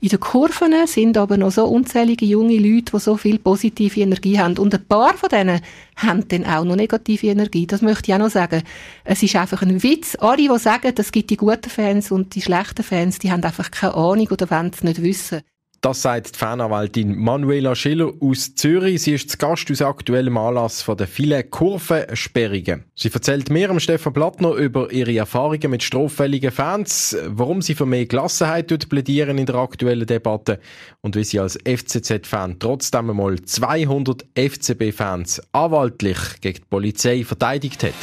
[0.00, 4.38] In den Kurven sind aber noch so unzählige junge Leute, die so viel positive Energie
[4.38, 4.56] haben.
[4.56, 5.60] Und ein paar von denen
[5.96, 7.66] haben dann auch noch negative Energie.
[7.66, 8.62] Das möchte ich auch noch sagen.
[9.02, 10.16] Es ist einfach ein Witz.
[10.20, 13.72] Alle, die sagen, es gibt die guten Fans und die schlechten Fans, die haben einfach
[13.72, 15.40] keine Ahnung oder wollen es nicht wissen.
[15.80, 19.02] Das sagt die Fananwältin Manuela Schiller aus Zürich.
[19.02, 22.84] Sie ist zu Gast aus aktuellem Anlass von der vielen Kurvensperrungen.
[22.96, 27.86] Sie erzählt mir am Stefan Plattner über ihre Erfahrungen mit straffälligen Fans, warum sie für
[27.86, 30.58] mehr Gelassenheit plädieren in der aktuellen Debatte
[31.00, 37.94] und wie sie als FCZ-Fan trotzdem einmal 200 FCB-Fans anwaltlich gegen die Polizei verteidigt hat.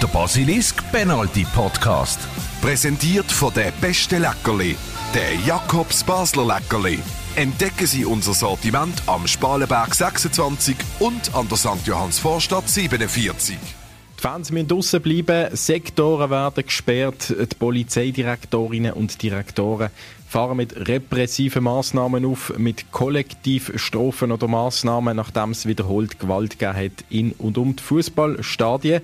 [0.00, 2.20] Der Basilisk Penalty Podcast.
[2.62, 4.76] Präsentiert von der beste Leckerli
[5.14, 7.00] der Jakobs Basler Leckerli.
[7.34, 11.84] Entdecken Sie unser Sortiment am Spalenberg 26 und an der St.
[11.84, 13.56] Johanns Vorstadt 47.
[13.56, 19.90] Die Fans müssen draussen bleiben, Sektoren werden gesperrt, die Polizeidirektorinnen und Direktoren
[20.28, 27.04] fahren mit repressiven Massnahmen auf, mit Kollektivstrafen oder Massnahmen, nachdem es wiederholt Gewalt gegeben hat
[27.08, 29.00] in und um die Fußballstadien.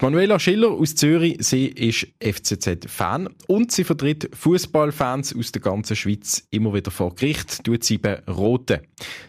[0.00, 6.46] Manuela Schiller aus Zürich, sie ist FCZ-Fan und sie vertritt Fußballfans aus der ganzen Schweiz
[6.50, 8.82] immer wieder vor Gericht, tut sie bei Rote.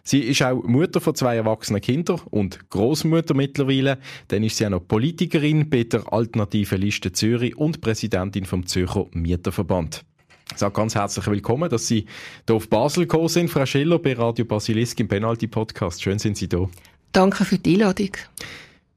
[0.04, 3.98] Sie ist auch Mutter von zwei erwachsenen Kindern und Großmutter mittlerweile.
[4.28, 9.08] Dann ist sie auch noch Politikerin bei der Alternativen Liste Zürich und Präsidentin vom Zürcher
[9.12, 10.06] Mieterverband.
[10.52, 12.06] Ich sage ganz herzlich willkommen, dass Sie
[12.46, 16.04] hier auf Basel gekommen sind, Frau Schiller, bei Radio Basilisk im Penalty Podcast.
[16.04, 16.70] Schön sind Sie da.
[17.12, 18.12] Danke für die Einladung.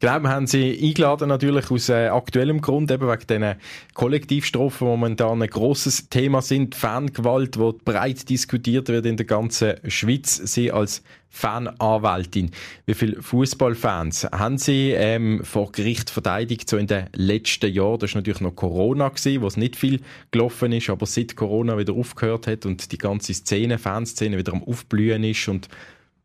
[0.03, 3.55] Wir haben sie eingeladen natürlich aus äh, aktuellem Grund, eben wegen diesen
[3.95, 6.75] Kollektivstrafen, die momentan ein grosses Thema sind.
[6.75, 10.35] Fangewalt, die breit diskutiert wird in der ganzen Schweiz.
[10.39, 12.51] Sie als Fananwältin.
[12.85, 18.01] Wie viele Fußballfans haben Sie ähm, vor Gericht verteidigt, so in den letzten Jahren?
[18.01, 20.01] Das war natürlich noch Corona, gewesen, wo es nicht viel
[20.33, 24.65] gelaufen ist, aber seit Corona wieder aufgehört hat und die ganze Szene, Fanszene wieder am
[24.65, 25.69] Aufblühen ist und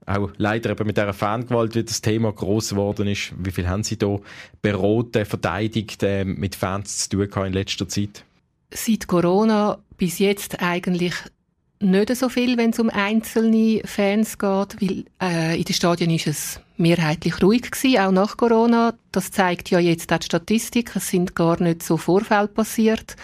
[0.08, 3.34] auch leider eben mit dieser Fangewalt wie das Thema groß geworden ist.
[3.38, 4.18] Wie viel haben Sie da
[4.62, 8.24] beraten, verteidigt, äh, mit Fans zu tun in letzter Zeit?
[8.72, 11.14] Seit Corona bis jetzt eigentlich
[11.80, 16.28] nicht so viel, wenn es um einzelne Fans geht, weil äh, in den Stadien ist
[16.28, 18.94] es mehrheitlich ruhig gewesen, auch nach Corona.
[19.12, 20.96] Das zeigt ja jetzt auch die Statistik.
[20.96, 23.16] Es sind gar nicht so Vorfälle passiert.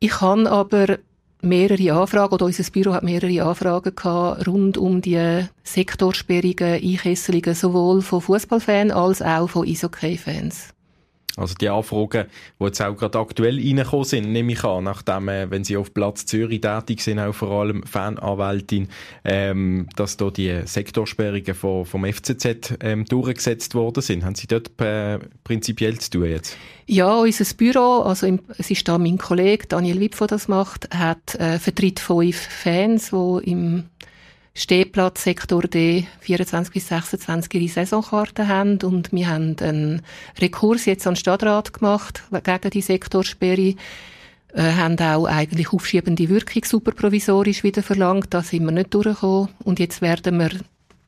[0.00, 0.98] Ich habe aber
[1.42, 8.02] mehrere Anfragen, oder unser Büro hat mehrere Anfragen gehabt, rund um die Sektorsperrungen, Einkesselungen, sowohl
[8.02, 10.74] von Fußballfans als auch von Eishockey-Fans.
[11.38, 12.26] Also die Anfragen,
[12.58, 15.94] die jetzt auch gerade aktuell reingekommen sind, nehme ich an, nachdem, äh, wenn Sie auf
[15.94, 18.88] Platz Zürich tätig sind, auch vor allem Fananwältin,
[19.24, 24.24] ähm, dass da die Sektorsperrungen vom, vom FCZ ähm, durchgesetzt worden sind.
[24.24, 26.56] Haben Sie dort äh, prinzipiell zu tun jetzt?
[26.86, 31.34] Ja, unser Büro, also im, es ist da mein Kollege Daniel der das macht, hat
[31.34, 33.84] äh, vertritt fünf Fans, die im
[34.58, 40.02] Stehplatz Sektor D 24 bis 26 ihre Saisonkarte haben und wir haben einen
[40.40, 43.76] Rekurs jetzt an den Stadtrat gemacht gegen die Sektorsperre
[44.54, 48.34] äh, haben auch eigentlich aufschiebende Wirkung superprovisorisch wieder verlangt.
[48.34, 49.50] Da sind wir nicht durchgekommen.
[49.62, 50.50] Und jetzt werden wir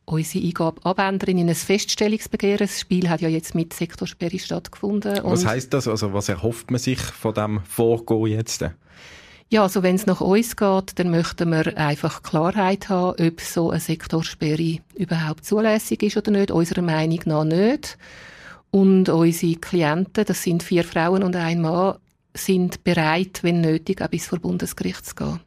[0.04, 2.58] unsere Eingabe abändern in ein Feststellungsbegehren.
[2.58, 5.20] Das Spiel hat ja jetzt mit Sektorsperre stattgefunden.
[5.24, 5.88] Was heißt das?
[5.88, 8.64] Also was erhofft man sich von dem Vorgehen jetzt?
[9.52, 13.70] Ja, also wenn es nach uns geht, dann möchten wir einfach Klarheit haben, ob so
[13.70, 16.52] eine Sektorsperre überhaupt zulässig ist oder nicht.
[16.52, 17.98] Unserer Meinung nach nicht.
[18.70, 21.96] Und unsere Klienten, das sind vier Frauen und ein Mann,
[22.32, 25.40] sind bereit, wenn nötig, auch bis vor Bundesgericht zu gehen.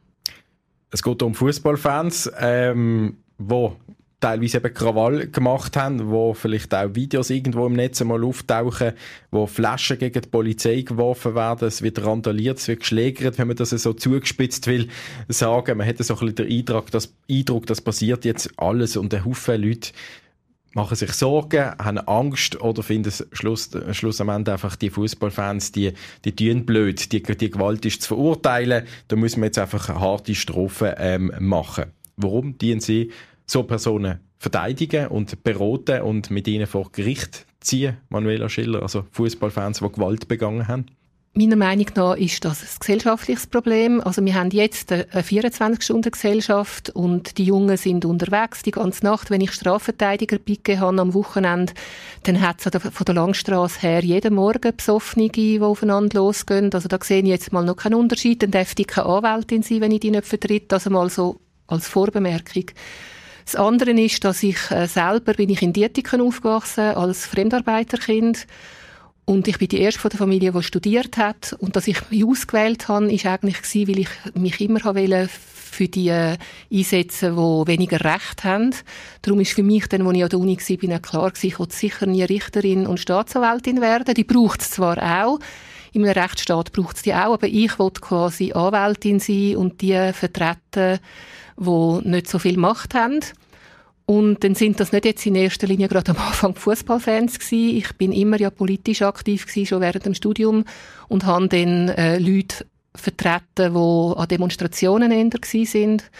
[0.90, 3.74] Es geht um Fußballfans, ähm, wo
[4.24, 8.92] teilweise eben Krawall gemacht haben, wo vielleicht auch Videos irgendwo im Netz mal auftauchen,
[9.30, 13.56] wo Flaschen gegen die Polizei geworfen werden, es wird randaliert, es wird geschlägert, wenn man
[13.58, 14.88] das so zugespitzt will
[15.28, 15.76] sagen.
[15.76, 19.26] Man hätte so ein bisschen den Eindruck, dass, Eindruck, das passiert jetzt alles und ein
[19.26, 19.90] Haufen Leute
[20.72, 25.92] machen sich Sorgen, haben Angst oder finden Schluss, Schluss am Ende einfach die Fußballfans, die,
[26.24, 30.34] die tun blöd, die, die Gewalt ist zu verurteilen, da müssen wir jetzt einfach harte
[30.34, 31.92] Strophen ähm, machen.
[32.16, 33.10] Warum dienen sie
[33.46, 39.78] so Personen verteidigen und beraten und mit ihnen vor Gericht ziehen, Manuela Schiller, also Fußballfans,
[39.78, 40.86] die Gewalt begangen haben?
[41.36, 44.00] Meiner Meinung nach ist das ein gesellschaftliches Problem.
[44.00, 49.32] Also wir haben jetzt eine 24-Stunden-Gesellschaft und die Jungen sind unterwegs die ganze Nacht.
[49.32, 51.72] Wenn ich Strafverteidiger picke habe am Wochenende,
[52.22, 56.72] dann hat es von der Langstrasse her jeden Morgen Besoffene, die aufeinander losgehen.
[56.72, 58.40] Also da sehe ich jetzt mal noch keinen Unterschied.
[58.44, 60.72] Dann darf ich keine Anwältin sein, wenn ich die nicht vertritt.
[60.72, 62.66] Also mal so als Vorbemerkung.
[63.44, 68.46] Das andere ist, dass ich äh, selber bin ich in Dietiken aufgewachsen als Fremdarbeiterkind
[69.26, 71.54] Und ich bin die erste von der Familie, die studiert hat.
[71.58, 75.88] Und dass ich mich ausgewählt habe, ist eigentlich gewesen, weil ich mich immer wollte für
[75.88, 76.36] die äh,
[76.72, 78.74] einsetzen, die weniger Recht haben.
[79.22, 81.74] Darum ist für mich dann, als ich an der Uni war, klar gewesen, ich wollte
[81.74, 84.14] sicher nie Richterin und Staatsanwältin werden.
[84.14, 85.40] Die braucht es zwar auch.
[85.94, 90.12] In einem Rechtsstaat braucht es die auch, aber ich wollte quasi Anwältin sein und die
[90.12, 90.98] vertreten,
[91.56, 93.20] die nicht so viel Macht haben.
[94.04, 97.76] Und dann sind das nicht jetzt in erster Linie gerade am Anfang Fußballfans gewesen.
[97.76, 100.64] Ich bin immer ja politisch aktiv gewesen, schon während dem Studium
[101.08, 102.66] und habe dann äh, Leute
[102.96, 106.10] vertreten, die an Demonstrationen eher sind.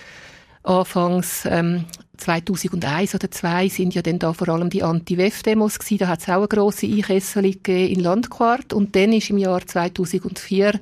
[0.62, 1.84] Anfangs ähm,
[2.16, 5.98] 2001 oder 2002 sind ja dann da vor allem die Anti-WEF-Demos gewesen.
[5.98, 8.72] Da hat es auch eine grosse Einkesselung in Landquart.
[8.72, 10.80] Und dann ist im Jahr 2004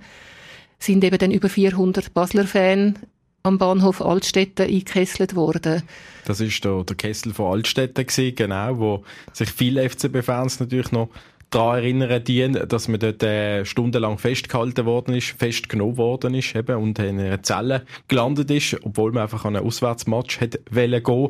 [0.79, 2.99] sind eben dann über 400 Basler Fans
[3.44, 5.82] am Bahnhof Altstetten eingekesselt worden.
[6.25, 11.08] Das ist der, der Kessel von Altstetten gewesen, genau, wo sich viele FCB-Fans natürlich noch
[11.54, 16.76] daran erinnern dienen, dass man dort äh, stundenlang festgehalten worden ist, festgenommen worden ist eben,
[16.76, 21.28] und in einer Zelle gelandet ist, obwohl man einfach an einen Auswärtsmatch hätte gehen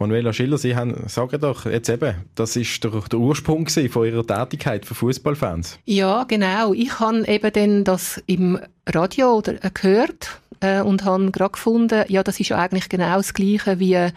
[0.00, 4.26] Manuela Schiller, Sie haben, sagen doch jetzt eben, das ist der, der Ursprung von Ihrer
[4.26, 5.78] Tätigkeit für Fußballfans.
[5.84, 6.72] Ja, genau.
[6.72, 12.22] Ich habe eben dann das im Radio äh, gehört äh, und habe gerade gefunden, ja,
[12.22, 14.08] das ist ja eigentlich genau das Gleiche wie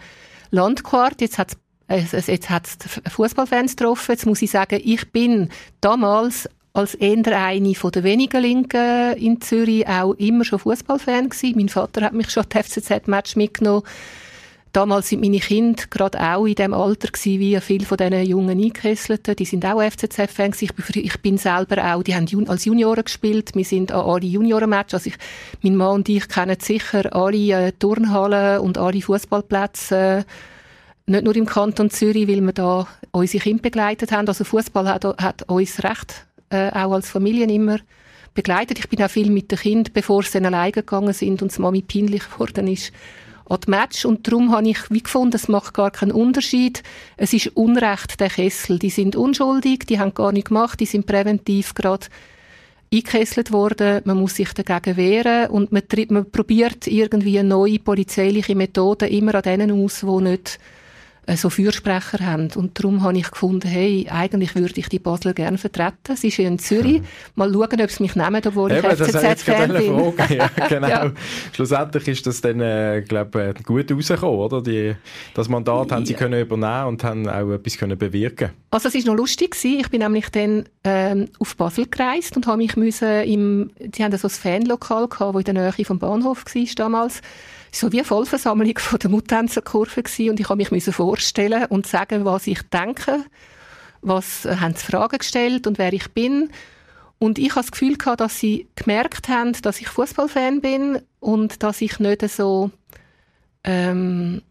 [0.50, 1.20] Landquart.
[1.20, 1.58] Jetzt hat es
[1.88, 4.12] jetzt hat es Fußballfans getroffen.
[4.12, 5.50] Jetzt muss ich sagen, ich bin
[5.80, 11.56] damals als eher eine von den wenigen Linken in Zürich auch immer schon Fußballfan gewesen.
[11.56, 13.84] Mein Vater hat mich schon die FCZ-Match mitgenommen.
[14.72, 18.58] Damals sind meine Kinder gerade auch in dem Alter gewesen, wie viele von diesen jungen
[18.58, 19.36] Eingekesselten.
[19.36, 20.62] Die sind auch FCZ-Fans.
[20.62, 23.54] Ich, ich bin, selber auch, die haben als Junioren gespielt.
[23.54, 24.94] Wir sind an alle Junioren-Matches.
[24.94, 25.16] Also ich,
[25.62, 29.96] mein Mann und ich kennen sicher alle äh, Turnhallen und alle Fußballplätze.
[29.96, 30.24] Äh,
[31.06, 34.26] nicht nur im Kanton Zürich, weil wir da unsere Kinder begleitet haben.
[34.26, 37.78] Also Fußball hat, hat uns recht, äh, auch als Familien immer
[38.32, 38.78] begleitet.
[38.78, 41.58] Ich bin auch viel mit den Kindern, bevor sie dann alleine gegangen sind und es
[41.58, 42.92] Mami peinlich geworden ist,
[43.46, 44.04] an die Match.
[44.04, 46.82] Und darum habe ich wie gefunden, es macht gar keinen Unterschied.
[47.16, 48.78] Es ist Unrecht, der Kessel.
[48.78, 52.06] Die sind unschuldig, die haben gar nichts gemacht, die sind präventiv gerade
[52.92, 54.00] eingekesselt worden.
[54.04, 59.42] Man muss sich dagegen wehren und man, man probiert irgendwie neue polizeiliche Methoden immer an
[59.42, 60.58] denen aus, die nicht
[61.36, 62.50] so Fürsprecher haben.
[62.54, 66.16] Und darum habe ich gefunden, hey, eigentlich würde ich die Basler gerne vertreten.
[66.16, 67.02] Sie ist in Zürich.
[67.34, 70.12] Mal schauen, ob sie mich nehmen, obwohl Eben, ich FCZ-Fan bin.
[70.14, 70.34] Frage.
[70.36, 70.88] Ja, genau.
[70.88, 71.12] ja.
[71.52, 74.62] Schlussendlich ist das dann, äh, glaube ich, gut rausgekommen, oder?
[74.62, 74.94] Die,
[75.34, 75.96] das Mandat ja.
[75.96, 78.50] haben sie können übernehmen und haben auch etwas können bewirken.
[78.70, 79.80] Also es ist noch lustig gewesen.
[79.80, 84.16] Ich bin nämlich dann ähm, auf Basel gereist und habe mich müssen im, die haben
[84.16, 87.22] so ein Fanlokal gehabt, wo in der Nähe vom Bahnhof war damals
[87.74, 89.10] so wie eine Vollversammlung von der
[90.02, 93.24] gewesen und ich habe mich vorstellen und sagen, was ich denke,
[94.00, 96.50] was äh, haben sie Fragen gestellt und wer ich bin.
[97.18, 101.62] Und ich habe das Gefühl gehabt, dass sie gemerkt haben, dass ich Fußballfan bin und
[101.62, 102.70] dass ich nicht so
[103.64, 104.42] ähm,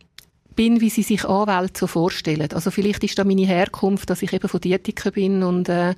[0.55, 2.51] bin, wie sie sich Anwälte so vorstellen.
[2.53, 5.95] Also vielleicht ist da meine Herkunft, dass ich eben von Dietiker bin und äh,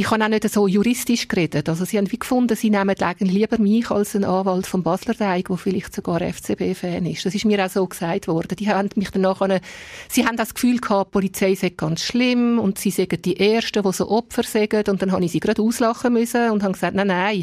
[0.00, 1.68] ich habe auch nicht so juristisch geredet.
[1.68, 5.48] Also sie haben wie gefunden, sie nehmen lieber mich als einen Anwalt vom Basler Teig,
[5.48, 7.26] der vielleicht sogar FCB-Fan ist.
[7.26, 8.54] Das ist mir auch so gesagt worden.
[8.56, 9.60] Die haben mich danach eine,
[10.08, 13.82] sie haben das Gefühl gehabt, die Polizei sei ganz schlimm und sie sagen die Ersten,
[13.82, 14.84] die so Opfer sagen.
[14.88, 17.42] Und dann habe ich sie gerade auslachen müssen und habe gesagt, nein, nein.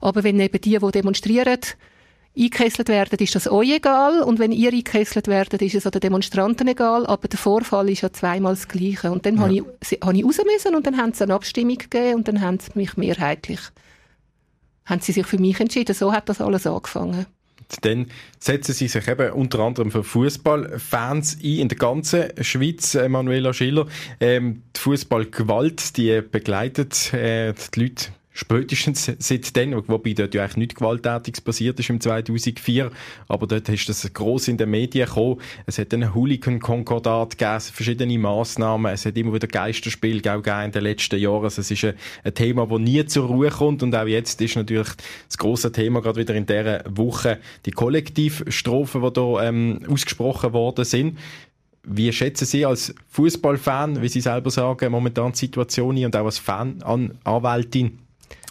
[0.00, 1.60] Aber wenn eben die, die demonstrieren,
[2.36, 4.22] eingekesselt werden, ist das euch egal.
[4.22, 7.06] Und wenn ihr eingekesselt werdet, ist es an den Demonstranten egal.
[7.06, 9.10] Aber der Vorfall ist ja zweimal das Gleiche.
[9.10, 9.42] Und dann ja.
[9.42, 12.40] habe ich, habe ich raus müssen und dann haben sie eine Abstimmung gegeben und dann
[12.40, 13.60] haben sie mich mehrheitlich,
[14.84, 15.94] haben sie sich für mich entschieden.
[15.94, 17.26] So hat das alles angefangen.
[17.80, 18.06] Dann
[18.38, 23.86] setzen sie sich eben unter anderem für Fußballfans ein in der ganzen Schweiz, Manuela Schiller.
[24.20, 30.74] Ähm, die Fußballgewalt, die begleitet äh, die Leute Spätestens seitdem, wobei dort ja eigentlich nichts
[30.74, 32.90] Gewalttätiges passiert ist im 2004,
[33.28, 35.40] aber dort ist das gross in den Medien gekommen.
[35.66, 40.82] Es hat ein Hooligan-Konkordat gegeben, verschiedene Massnahmen, es hat immer wieder Geisterspiele gegeben in den
[40.82, 41.44] letzten Jahren.
[41.44, 44.90] Also es ist ein, Thema, das nie zur Ruhe kommt und auch jetzt ist natürlich
[45.28, 50.84] das große Thema gerade wieder in dieser Woche die Kollektivstrophen, die da ähm, ausgesprochen worden
[50.84, 51.18] sind.
[51.84, 56.38] Wie schätzen Sie als Fußballfan, wie Sie selber sagen, momentan die Situation und auch als
[56.38, 57.20] Fan, an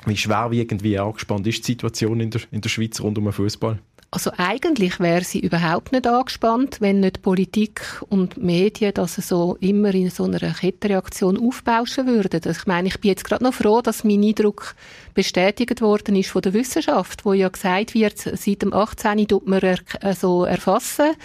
[0.08, 3.34] wie schwerwiegend, wie angespannt ist die Situation in der, in der Schweiz rund um den
[3.34, 3.80] Fußball?
[4.14, 9.92] Also eigentlich wäre sie überhaupt nicht angespannt, wenn nicht Politik und Medien das so immer
[9.96, 12.42] in so einer Kettenreaktion aufbauschen würden.
[12.46, 14.76] Also ich meine, ich bin jetzt gerade noch froh, dass mein Eindruck
[15.16, 19.28] bestätigt worden ist von der Wissenschaft, wo ja gesagt wird, seit dem 18.
[19.28, 21.16] tut man er, also erfassen,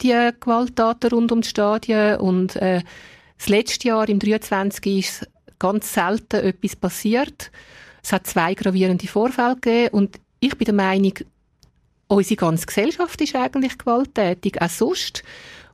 [0.00, 2.82] die Gewalttaten rund um die Stadien und äh,
[3.38, 4.98] das letzte Jahr, im 23.
[4.98, 5.28] ist
[5.58, 7.50] ganz selten etwas passiert.
[8.06, 11.14] Es hat zwei gravierende Vorfälle gegeben und ich bin der Meinung,
[12.06, 15.24] unsere ganze Gesellschaft ist eigentlich gewalttätig, auch sonst.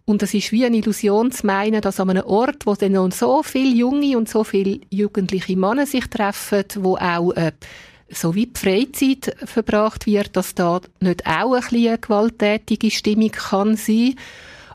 [0.06, 3.12] Und es ist wie eine Illusion zu meinen, dass an einem Ort, wo dann noch
[3.12, 7.52] so viele junge und so viele jugendliche Männer sich treffen, wo auch äh,
[8.08, 13.76] so wie die Freizeit verbracht wird, dass da nicht auch ein eine gewalttätige Stimmung kann
[13.76, 14.14] sein.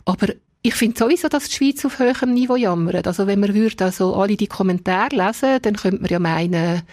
[0.05, 0.27] Aber
[0.61, 3.07] ich finde sowieso, dass die Schweiz auf höherem Niveau jammert.
[3.07, 6.83] Also wenn man würde also alle die Kommentare lesen, dann könnte man ja meinen,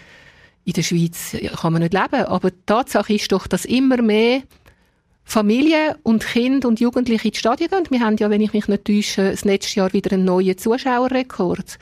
[0.65, 2.25] in der Schweiz kann man nicht leben.
[2.25, 4.41] Aber die Tatsache ist doch, dass immer mehr
[5.23, 7.85] Familien und Kinder und Jugendliche ins Stadion gehen.
[7.89, 11.77] Wir haben ja, wenn ich mich nicht täusche, das nächste Jahr wieder einen neuen Zuschauerrekord.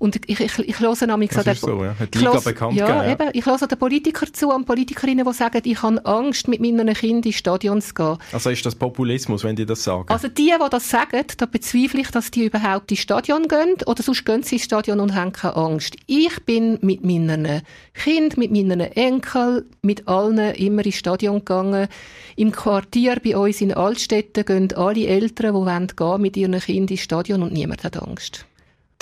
[0.00, 1.94] Und ich, ich, ich höre nämlich so, der, so, ja.
[2.14, 3.12] Liga bekannt ja, gegeben, ja.
[3.12, 6.94] Eben, ich höre den Politikern zu und Politikerinnen, die sagen, ich habe Angst, mit meinen
[6.94, 8.16] Kindern ins Stadion zu gehen.
[8.32, 10.08] Also ist das Populismus, wenn die das sagen?
[10.08, 14.02] Also die, die das sagen, da bezweifle ich, dass die überhaupt ins Stadion gehen oder
[14.02, 15.96] sonst gehen sie ins Stadion und haben keine Angst.
[16.06, 17.60] Ich bin mit meinen
[17.92, 21.88] Kindern, mit meinen Enkeln, mit allen immer ins Stadion gegangen.
[22.36, 26.88] Im Quartier bei uns in Altstädten gehen alle Eltern, die wollen gehen, mit ihren Kindern
[26.88, 28.46] ins Stadion und niemand hat Angst.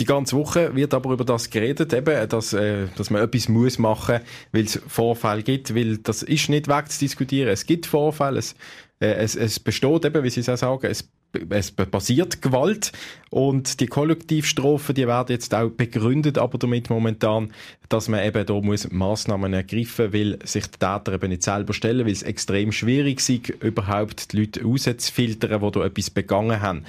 [0.00, 3.78] Die ganze Woche wird aber über das geredet, eben, dass, äh, dass man etwas muss
[3.78, 4.20] machen,
[4.52, 7.50] weil es Vorfälle gibt, weil das ist nicht wegzudiskutieren.
[7.50, 8.54] Es gibt Vorfälle, es,
[9.00, 11.08] äh, es, es besteht eben, wie Sie es auch sagen, es
[11.50, 12.92] es passiert Gewalt
[13.30, 17.52] und die Kollektivstrafen, die werden jetzt auch begründet, aber damit momentan,
[17.88, 22.06] dass man eben da muss Massnahmen ergreifen, weil sich die Täter eben nicht selber stellen,
[22.06, 26.84] weil es extrem schwierig ist, überhaupt die Leute rauszufiltern, die da etwas begangen haben.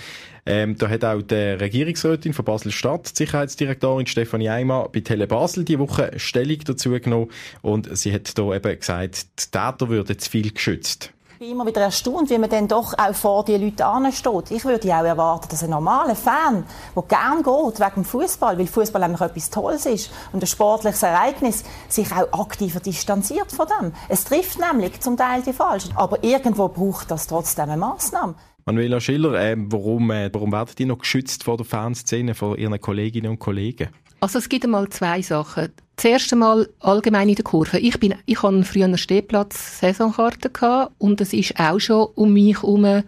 [0.45, 5.79] Ähm, da hat auch die Regierungsrätin von Basel-Stadt, Sicherheitsdirektorin Stefanie Eimer, bei Tele Basel die
[5.79, 7.29] Woche Stellung dazu genommen
[7.61, 11.13] und sie hat da eben gesagt, die Täter würden zu viel geschützt.
[11.41, 14.51] Ich bin immer wieder erstaunt, wie man dann doch auch vor die Leute ansteht.
[14.51, 19.01] Ich würde auch erwarten, dass ein normaler Fan, der gern geht wegen Fußball, weil Fußball
[19.01, 23.93] nämlich etwas Tolles ist und ein sportliches Ereignis, sich auch aktiver distanziert von dem.
[24.09, 25.95] Es trifft nämlich zum Teil die Falschen.
[25.95, 28.35] Aber irgendwo braucht das trotzdem eine Massnahme.
[28.65, 32.81] Manuela Schiller, äh, warum, äh, warum werden die noch geschützt vor der Fanszene, von ihren
[32.81, 33.87] Kolleginnen und Kollegen?
[34.19, 35.69] Also es gibt einmal zwei Sachen.
[35.95, 37.79] Zuerst einmal allgemein in der Kurve.
[37.79, 42.33] Ich bin, ich hatte früher eine Stehplatz Saisonkarte gehabt und es ist auch schon um
[42.33, 43.03] mich herum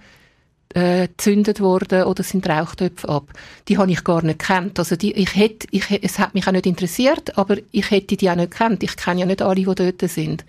[0.73, 3.31] äh, gezündet worden oder sind Rauchtöpfe ab.
[3.67, 4.79] Die habe ich gar nicht kennt.
[4.79, 8.29] Also die, ich hätte, ich, es hat mich auch nicht interessiert, aber ich hätte die
[8.29, 8.83] auch nicht kennt.
[8.83, 10.45] Ich kenne ja nicht alle, die dort sind.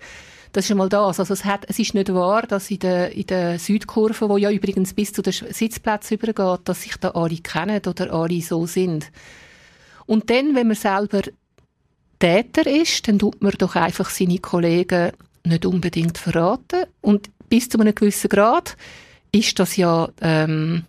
[0.53, 1.19] Das ist einmal das.
[1.19, 4.51] Also es, hat, es ist nicht wahr, dass in der, in der Südkurve, wo ja
[4.51, 9.11] übrigens bis zu den Sitzplätzen übergeht, dass sich da alle kennen oder alle so sind.
[10.05, 11.21] Und dann, wenn man selber
[12.19, 15.11] Täter ist, dann tut man doch einfach seine Kollegen
[15.43, 16.85] nicht unbedingt verraten.
[17.01, 18.77] Und bis zu einem gewissen Grad
[19.31, 20.85] ist das ja ähm,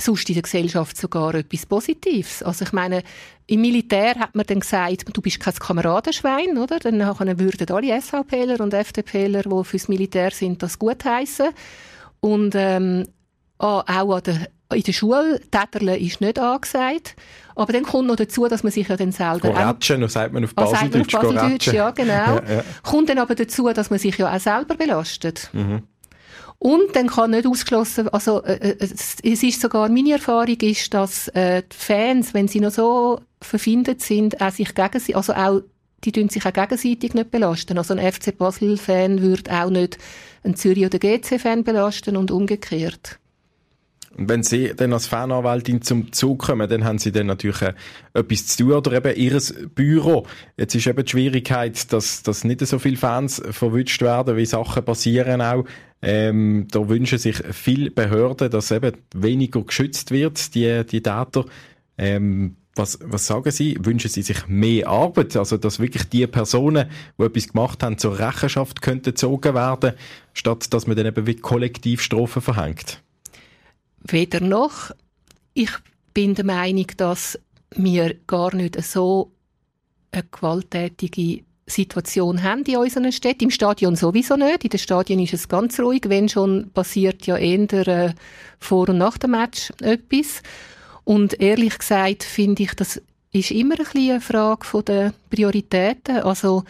[0.00, 2.42] sonst in der Gesellschaft sogar etwas Positives.
[2.42, 3.02] Also ich meine,
[3.46, 6.78] im Militär hat man dann gesagt, du bist kein Kameradenschwein, oder?
[6.78, 11.48] Dann würden alle SVPler und FDPler, die fürs Militär sind, das gutheissen.
[12.20, 13.06] Und ähm,
[13.58, 17.16] auch an der in der Schule, Täterle ist nicht angesagt.
[17.54, 19.48] Aber dann kommt noch dazu, dass man sich ja dann selber...
[19.48, 21.14] Goratschen, noch sagt man auf Baseldeutsch.
[21.14, 22.12] Oh, Baseldeutsch, ja, genau.
[22.14, 22.64] Ja, ja.
[22.82, 25.50] Kommt dann aber dazu, dass man sich ja auch selber belastet.
[25.52, 25.82] Mhm.
[26.58, 30.92] Und dann kann nicht ausgeschlossen, also äh, äh es, es ist sogar, meine Erfahrung ist,
[30.92, 35.60] dass äh, die Fans, wenn sie noch so verfindet sind, auch sich gegenseitig, also auch,
[36.04, 37.78] die tun sich auch gegenseitig nicht belasten.
[37.78, 39.98] Also ein FC Basel-Fan würde auch nicht
[40.42, 43.18] einen Zürich- oder GC-Fan belasten und umgekehrt.
[44.16, 47.74] Und wenn Sie dann als Fananwältin zum Zug kommen, dann haben Sie dann natürlich äh,
[48.14, 49.40] etwas zu tun oder eben Ihr
[49.74, 50.26] Büro.
[50.56, 54.84] Jetzt ist eben die Schwierigkeit, dass, dass nicht so viele Fans verwünscht werden, wie Sachen
[54.84, 55.64] passieren auch.
[56.00, 61.44] Ähm, da wünschen sich viele Behörden, dass eben weniger geschützt wird, die, die Täter.
[61.96, 63.76] Ähm, was, was sagen Sie?
[63.80, 65.36] Wünschen Sie sich mehr Arbeit?
[65.36, 66.88] Also, dass wirklich die Personen,
[67.18, 69.94] die etwas gemacht haben, zur Rechenschaft könnten gezogen werden,
[70.32, 73.02] statt dass man dann eben wie Kollektivstrafen verhängt?
[74.12, 74.90] Weder noch.
[75.54, 75.70] Ich
[76.14, 77.38] bin der Meinung, dass
[77.74, 79.32] wir gar nicht so
[80.10, 83.44] eine gewalttätige Situation haben in unseren Städten.
[83.44, 84.64] Im Stadion sowieso nicht.
[84.64, 86.02] In den Stadien ist es ganz ruhig.
[86.06, 88.14] Wenn schon, passiert ja eher äh,
[88.58, 90.42] vor und nach dem Match etwas.
[91.04, 93.00] Und ehrlich gesagt finde ich, das
[93.32, 96.18] ist immer ein bisschen eine Frage der Prioritäten.
[96.18, 96.64] Also,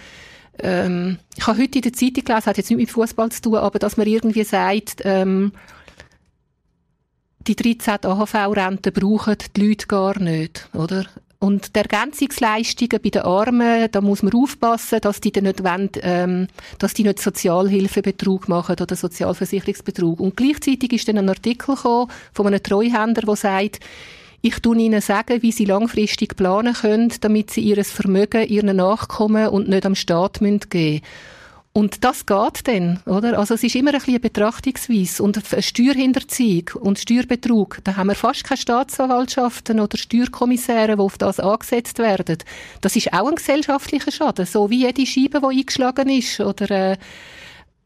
[0.60, 3.54] ähm, ich habe heute in der Zeitung gelesen, hat jetzt nicht mit Fußball zu tun,
[3.56, 5.52] aber dass man irgendwie sagt, ähm,
[7.48, 11.06] die 13 AHV-Renten brauchen die Leute gar nicht, oder?
[11.40, 15.90] Und die Ergänzungsleistungen bei den Armen, da muss man aufpassen, dass die dann nicht wollen,
[16.02, 20.18] ähm, dass die nicht Sozialhilfebetrug machen oder Sozialversicherungsbetrug.
[20.18, 23.80] Und gleichzeitig ist dann ein Artikel von einem Treuhänder, der sagt,
[24.40, 29.48] Ich tue ihnen sagen, wie sie langfristig planen können, damit sie ihr Vermögen ihren Nachkommen
[29.48, 31.02] und nicht am Staat geben müssen.
[31.78, 33.38] Und das geht dann, oder?
[33.38, 37.78] Also es ist immer ein bisschen eine Betrachtungsweise und Steuerhinterziehung und Steuerbetrug.
[37.84, 42.38] Da haben wir fast keine Staatsanwaltschaften oder Steuerkommissäre, die auf das angesetzt werden.
[42.80, 46.96] Das ist auch ein gesellschaftlicher Schaden, so wie jede Scheibe, die eingeschlagen ist oder äh,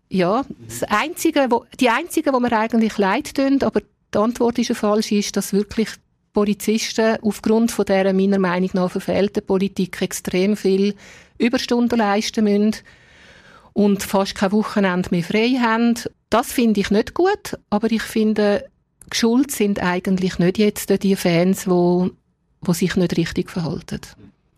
[0.09, 4.69] ja, das einzige, wo, die einzige, wo wir eigentlich leid tun, aber die Antwort ist
[4.69, 5.91] ja falsch, ist, dass wirklich
[6.33, 10.95] Polizisten aufgrund von dieser meiner Meinung nach verfehlten Politik extrem viel
[11.37, 12.77] Überstunden leisten müssen
[13.73, 15.95] und fast kein Wochenende mehr frei haben.
[16.31, 18.69] Das finde ich nicht gut, aber ich finde,
[19.11, 22.11] geschuld sind eigentlich nicht jetzt die Fans, die,
[22.67, 24.01] die sich nicht richtig verhalten.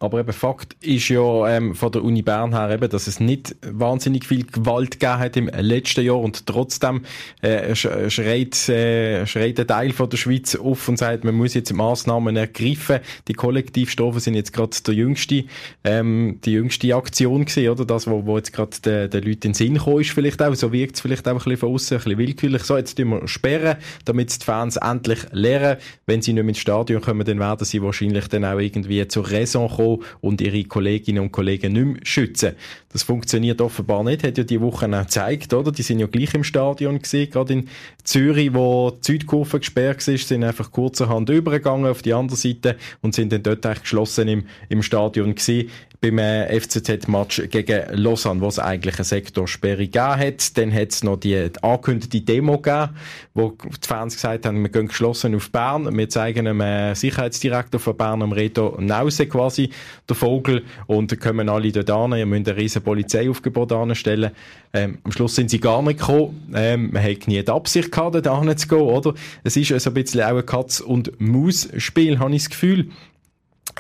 [0.05, 3.57] Aber eben Fakt ist ja ähm, von der Uni Bern her eben, dass es nicht
[3.63, 7.03] wahnsinnig viel Gewalt gegeben hat im letzten Jahr und trotzdem
[7.43, 11.73] äh, schreit, äh, schreit ein Teil von der Schweiz auf und sagt, man muss jetzt
[11.73, 13.01] Massnahmen ergreifen.
[13.29, 15.45] Die Kollektivstrafen sind jetzt gerade der jüngste,
[15.83, 17.85] ähm, die jüngste Aktion gewesen, oder?
[17.85, 20.55] Das, wo, wo jetzt gerade den, den Leuten in den Sinn gekommen ist vielleicht auch.
[20.55, 22.63] So wirkt es vielleicht auch ein bisschen von außen, ein bisschen willkürlich.
[22.63, 25.79] So, jetzt tun wir sperren, damit die Fans endlich lernen.
[26.07, 29.31] Wenn sie nicht mehr ins Stadion kommen, dann werden sie wahrscheinlich dann auch irgendwie zur
[29.31, 32.53] Raison kommen und ihre Kolleginnen und Kollegen nicht mehr schützen.
[32.93, 35.73] Das funktioniert offenbar nicht, hat ja die Woche auch gezeigt, oder?
[35.73, 37.69] Die sind ja gleich im Stadion gesehen, gerade in
[38.05, 43.15] Zürich, wo die Südkurve gesperrt ist, sind einfach kurzerhand übergegangen auf die andere Seite und
[43.15, 45.71] sind dann dort eigentlich geschlossen im, im Stadion gesehen
[46.05, 50.57] beim äh, FCZ-Match gegen Lausanne, wo es eigentlich eine Sektorsperre gegeben hat.
[50.59, 52.91] Dann hat es noch die angekündigte Demo gegeben,
[53.33, 57.81] wo die Fans gesagt haben, wir gehen geschlossen auf Bern, wir zeigen dem äh, Sicherheitsdirektor
[57.81, 59.71] von Bern, am Reto Nause quasi,
[60.07, 64.33] der Vogel, und kommen alle dort an, ihr müsst ein riesen Polizeiaufgebot anstellen.
[64.75, 66.53] Ähm, am Schluss sind sie gar nicht gekommen.
[66.55, 69.15] Ähm, man hat nie die Absicht gehabt, dort zu gehen, oder?
[69.43, 72.91] Es ist also ein bisschen auch ein Katz- und Maus-Spiel, habe ich das Gefühl.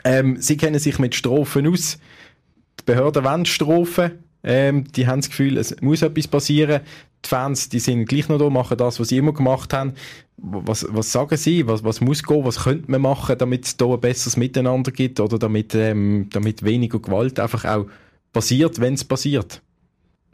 [0.05, 1.99] Ähm, sie kennen sich mit Strophen aus.
[2.81, 4.19] Die Behörden wollen Strophen.
[4.43, 6.83] Ähm, die haben das Gefühl, es muss etwas passieren.
[7.25, 9.95] Die Fans, die sind gleich noch da, machen das, was sie immer gemacht haben.
[10.37, 11.67] Was, was sagen Sie?
[11.67, 12.45] Was, was muss gehen?
[12.45, 16.62] Was könnte man machen, damit es da ein besseres Miteinander gibt oder damit, ähm, damit
[16.62, 17.87] weniger Gewalt einfach auch
[18.33, 19.62] passiert, wenn es passiert?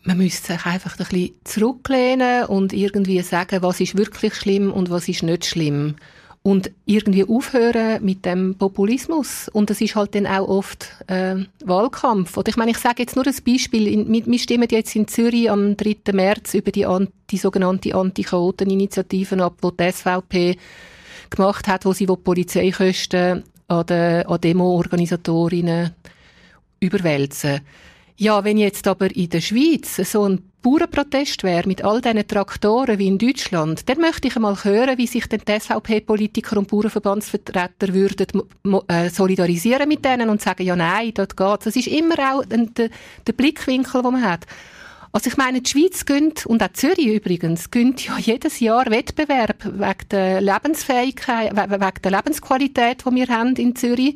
[0.03, 4.91] man müsste sich einfach ein bisschen zurücklehnen und irgendwie sagen, was ist wirklich schlimm und
[4.91, 5.97] was ist nicht schlimm
[6.43, 9.49] und irgendwie aufhören mit dem Populismus.
[9.49, 12.37] Und das ist halt dann auch oft äh, Wahlkampf.
[12.37, 14.07] Oder ich meine, ich sage jetzt nur ein Beispiel.
[14.09, 16.13] Wir stimmen jetzt in Zürich am 3.
[16.13, 16.87] März über die,
[17.31, 20.57] die sogenannte Anti-Chaoten-Initiative ab, die die SVP
[21.29, 25.95] gemacht hat, wo sie die Polizeikosten an, den, an Demo-Organisatorinnen
[26.81, 27.61] überwälzen.
[28.17, 32.99] Ja, wenn jetzt aber in der Schweiz so ein Bauernprotest wäre mit all diesen Traktoren
[32.99, 37.95] wie in Deutschland, dann möchte ich einmal hören, wie sich denn die SVP-Politiker und Bauernverbandsvertreter
[37.95, 38.43] würden
[38.89, 41.65] äh, solidarisieren mit denen und sagen, ja nein, dort geht's.
[41.65, 42.91] Das ist immer auch der,
[43.27, 44.47] der Blickwinkel, den man hat.
[45.13, 49.65] Also ich meine, die Schweiz gönnt, und auch Zürich übrigens, gönnt ja jedes Jahr Wettbewerb
[49.65, 54.15] wegen der Lebensfähigkeit, wegen der Lebensqualität, die wir haben in Zürich.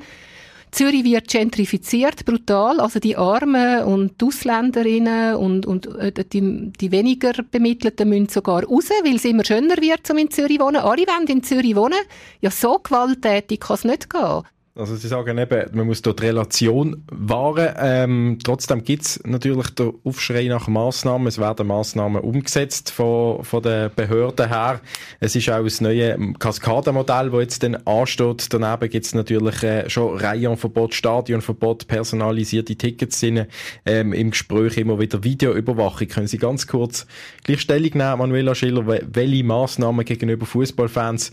[0.75, 2.81] Zürich wird gentrifiziert, brutal.
[2.81, 8.65] Also die Armen und die Ausländerinnen und, und äh, die, die weniger Bemittelten müssen sogar
[8.65, 10.83] raus, weil es immer schöner wird, um in Zürich wohnen.
[10.83, 11.99] Alle wollen in Zürich wohnen.
[12.41, 14.43] Ja, so gewalttätig kann es nicht gehen.
[14.77, 17.69] Also Sie sagen eben, man muss dort Relation wahren.
[17.79, 21.29] Ähm, trotzdem gibt es natürlich den Aufschrei nach Massnahmen.
[21.29, 24.81] Es werden Massnahmen umgesetzt von, von den Behörden her.
[25.21, 28.53] Es ist auch das neue Kaskadenmodell, das jetzt dann ansteht.
[28.53, 33.47] Daneben gibt es natürlich äh, schon Rayonverbot, Stadionverbot, personalisierte Tickets sind
[33.87, 36.09] ähm, im Gespräch immer wieder Videoüberwachung.
[36.09, 37.07] Können Sie ganz kurz
[37.45, 41.33] gleich Stellung nehmen, Manuela Schiller, welche Massnahmen gegenüber Fußballfans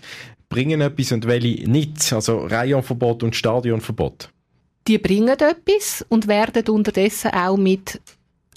[0.52, 2.14] bringen etwas und welche nicht?
[2.14, 4.30] Also Rayonverbot und Stadionverbot.
[4.88, 8.00] Die bringen etwas und werden unterdessen auch mit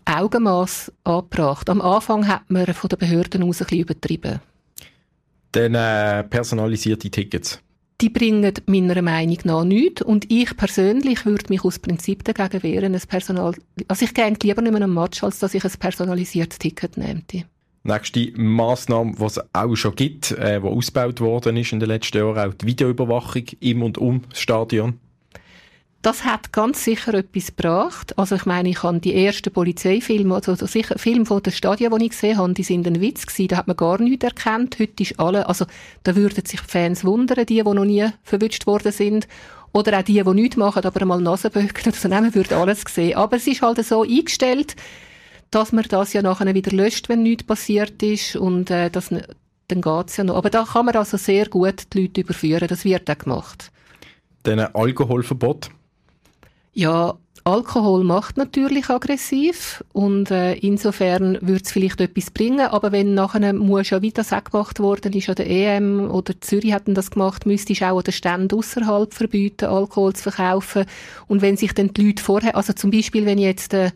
[0.05, 1.71] Augenmaß angebracht.
[1.71, 4.41] Am Anfang hat man von den Behörden aus ein bisschen übertrieben.
[5.53, 7.61] Dann äh, personalisierte Tickets.
[8.01, 10.03] Die bringen meiner Meinung nach nichts.
[10.03, 13.55] Und ich persönlich würde mich aus Prinzip dagegen wehren, ein Personal
[13.87, 17.23] also ich gehe lieber nicht mehr am Match, als dass ich ein personalisiertes Ticket nehme.
[17.87, 22.17] Nächste Massnahme, die es auch schon gibt, äh, die ausgebaut worden ist in den letzten
[22.17, 24.99] Jahren, auch die Videoüberwachung im und um das Stadion.
[26.01, 28.19] Das hat ganz sicher etwas gebracht.
[28.19, 32.07] Also ich meine, ich habe die ersten Polizeifilme, also sicher Filme von den Stadien, die
[32.07, 33.49] ich gesehen habe, die sind ein Witz gewesen.
[33.49, 34.77] Da hat man gar nichts erkannt.
[34.79, 35.67] Heute ist alle, also
[36.05, 39.29] da würden sich Fans wundern, die, die noch nie verwünscht worden sind.
[39.73, 43.17] Oder auch die, die nichts machen, aber einmal Nasenböcken oder so nehmen, würden alles sehen.
[43.17, 44.77] Aber es ist halt so eingestellt,
[45.55, 49.11] dass man das ja nachher wieder löscht, wenn nichts passiert ist und äh, dass
[49.69, 50.37] dann geht's ja noch.
[50.37, 52.69] Aber da kann man also sehr gut die Leute überführen.
[52.69, 53.71] Das wird auch gemacht.
[54.43, 55.71] Dann Alkoholverbot?
[56.75, 57.15] Ja,
[57.47, 63.53] Alkohol macht natürlich aggressiv und äh, insofern würde es vielleicht etwas bringen, aber wenn nachher
[63.53, 67.45] muss ja wieder das gemacht worden ist an der EM oder Zürich hatten das gemacht,
[67.45, 70.87] müsste ich auch an den Ständen außerhalb verbieten, Alkohol zu verkaufen
[71.27, 73.91] und wenn sich dann die Leute vorher, also zum Beispiel wenn jetzt äh,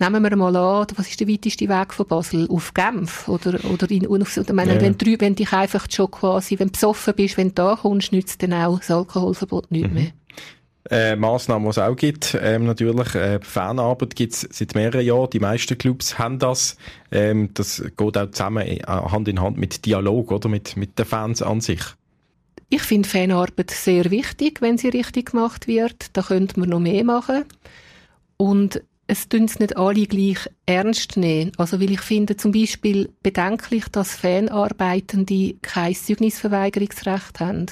[0.00, 2.48] Nehmen wir mal an, was ist der weiteste Weg von Basel?
[2.48, 3.26] Auf Genf?
[3.26, 4.80] Oder, oder in, ich meine, ja.
[4.80, 8.12] wenn, du, wenn dich einfach schon quasi, wenn du besoffen bist, wenn du da kommst,
[8.12, 9.94] nützt dann auch das Alkoholverbot nicht mhm.
[9.94, 10.12] mehr
[10.90, 12.36] äh, Massnahmen, die es auch gibt.
[12.40, 15.30] Ähm, natürlich, äh, Fanarbeit gibt es seit mehreren Jahren.
[15.30, 16.76] Die meisten Clubs haben das.
[17.10, 20.48] Ähm, das geht auch zusammen äh, Hand in Hand mit Dialog, oder?
[20.48, 21.80] Mit, mit den Fans an sich.
[22.70, 26.16] Ich finde Fanarbeit sehr wichtig, wenn sie richtig gemacht wird.
[26.16, 27.44] Da könnte man noch mehr machen.
[28.36, 31.52] Und es tun nicht alle gleich ernst nehmen.
[31.56, 37.66] Also, weil ich finde zum Beispiel bedenklich, dass Fanarbeitende kein Zeugnisverweigerungsrecht haben.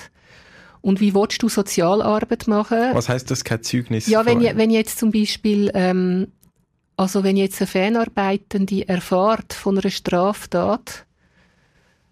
[0.81, 2.95] Und wie willst du Sozialarbeit machen?
[2.95, 4.07] Was heißt das, kein Zeugnis?
[4.07, 6.29] Ja, wenn, wenn jetzt zum Beispiel, ähm,
[6.97, 11.05] also wenn jetzt eine Fanarbeitende erfahrt von einer Straftat,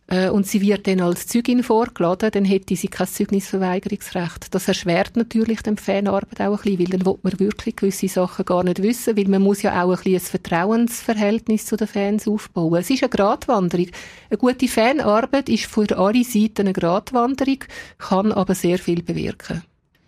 [0.06, 4.54] äh, und sie wird dann als Zeugin vorgeladen, dann hätte sie kein Zeugnisverweigerungsrecht.
[4.54, 8.44] Das erschwert natürlich den Fanarbeit auch ein bisschen, weil dann will man wirklich gewisse Sachen
[8.44, 12.28] gar nicht wissen, weil man muss ja auch ein bisschen ein Vertrauensverhältnis zu den Fans
[12.28, 12.80] aufbauen.
[12.80, 13.88] Es ist eine Gratwanderung.
[14.28, 17.60] Eine gute Fanarbeit ist für alle Seiten eine Gratwanderung,
[17.98, 19.62] kann aber sehr viel bewirken.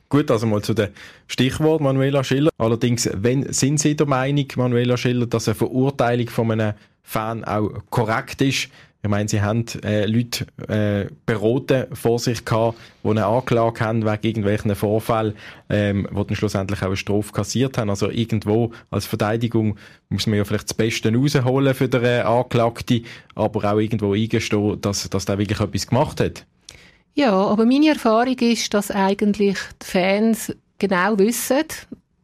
[0.08, 0.90] Gut, also mal zu dem
[1.26, 2.50] Stichwort Manuela Schiller.
[2.58, 7.70] Allerdings, wenn sind Sie der Meinung, Manuela Schiller, dass eine Verurteilung von einem Fan auch
[7.90, 8.68] korrekt ist?
[9.06, 14.04] Ich meine, sie haben äh, Leute äh, beraten vor sich gehabt, die eine Anklage haben
[14.04, 15.34] wegen irgendwelchen Vorfällen,
[15.70, 17.88] ähm, die dann schlussendlich auch eine Strafe kassiert haben.
[17.88, 19.76] Also irgendwo als Verteidigung
[20.08, 23.04] muss man ja vielleicht das Beste rausholen für den äh, Anklagten,
[23.36, 26.44] aber auch irgendwo eingestehen, dass, dass der wirklich etwas gemacht hat.
[27.14, 31.62] Ja, aber meine Erfahrung ist, dass eigentlich die Fans genau wissen,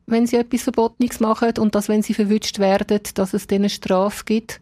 [0.06, 3.70] wenn sie etwas Verbotenes machen und dass, wenn sie verwünscht werden, dass es denen eine
[3.70, 4.60] Strafe gibt.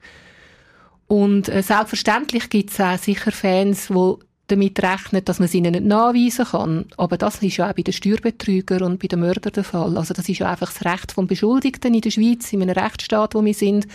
[1.10, 4.14] Und äh, selbstverständlich gibt es auch sicher Fans, die
[4.46, 6.84] damit rechnen, dass man es ihnen nicht nachweisen kann.
[6.96, 9.98] Aber das ist ja auch bei den Steuerbetrügern und bei den Mördern der Fall.
[9.98, 13.34] Also das ist ja einfach das Recht vom Beschuldigten in der Schweiz, in einem Rechtsstaat,
[13.34, 13.88] wo wir sind,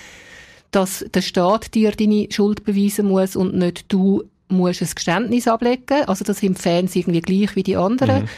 [0.72, 6.04] dass der Staat dir deine Schuld beweisen muss und nicht du musst ein Geständnis ablegen.
[6.08, 8.24] Also das sind Fans irgendwie gleich wie die anderen.
[8.24, 8.30] Mhm.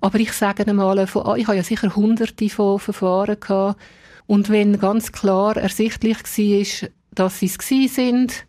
[0.00, 3.80] Aber ich sage einmal, ich habe ja sicher hunderte von Verfahren gehabt.
[4.26, 8.46] Und wenn ganz klar ersichtlich war, dass sie es gewesen sind.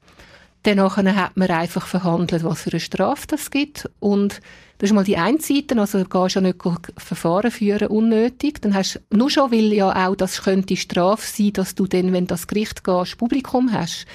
[0.64, 3.90] Danach hat man einfach verhandelt, was für eine Strafe das gibt.
[4.00, 4.42] Und
[4.78, 6.58] das ist mal die eine Seite, also du gehst ja nicht
[6.98, 8.62] Verfahren führen, unnötig.
[8.62, 12.12] Dann hast du, nur schon, weil ja auch das könnte Strafe sein, dass du dann,
[12.12, 14.06] wenn das Gericht gehst, Publikum hast.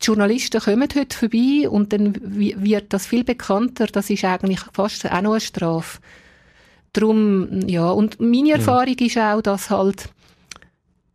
[0.00, 3.86] Die Journalisten kommen heute vorbei und dann wird das viel bekannter.
[3.86, 6.00] Das ist eigentlich fast auch noch eine Strafe.
[6.92, 9.06] Drum, ja, und meine Erfahrung ja.
[9.06, 10.08] ist auch, dass halt,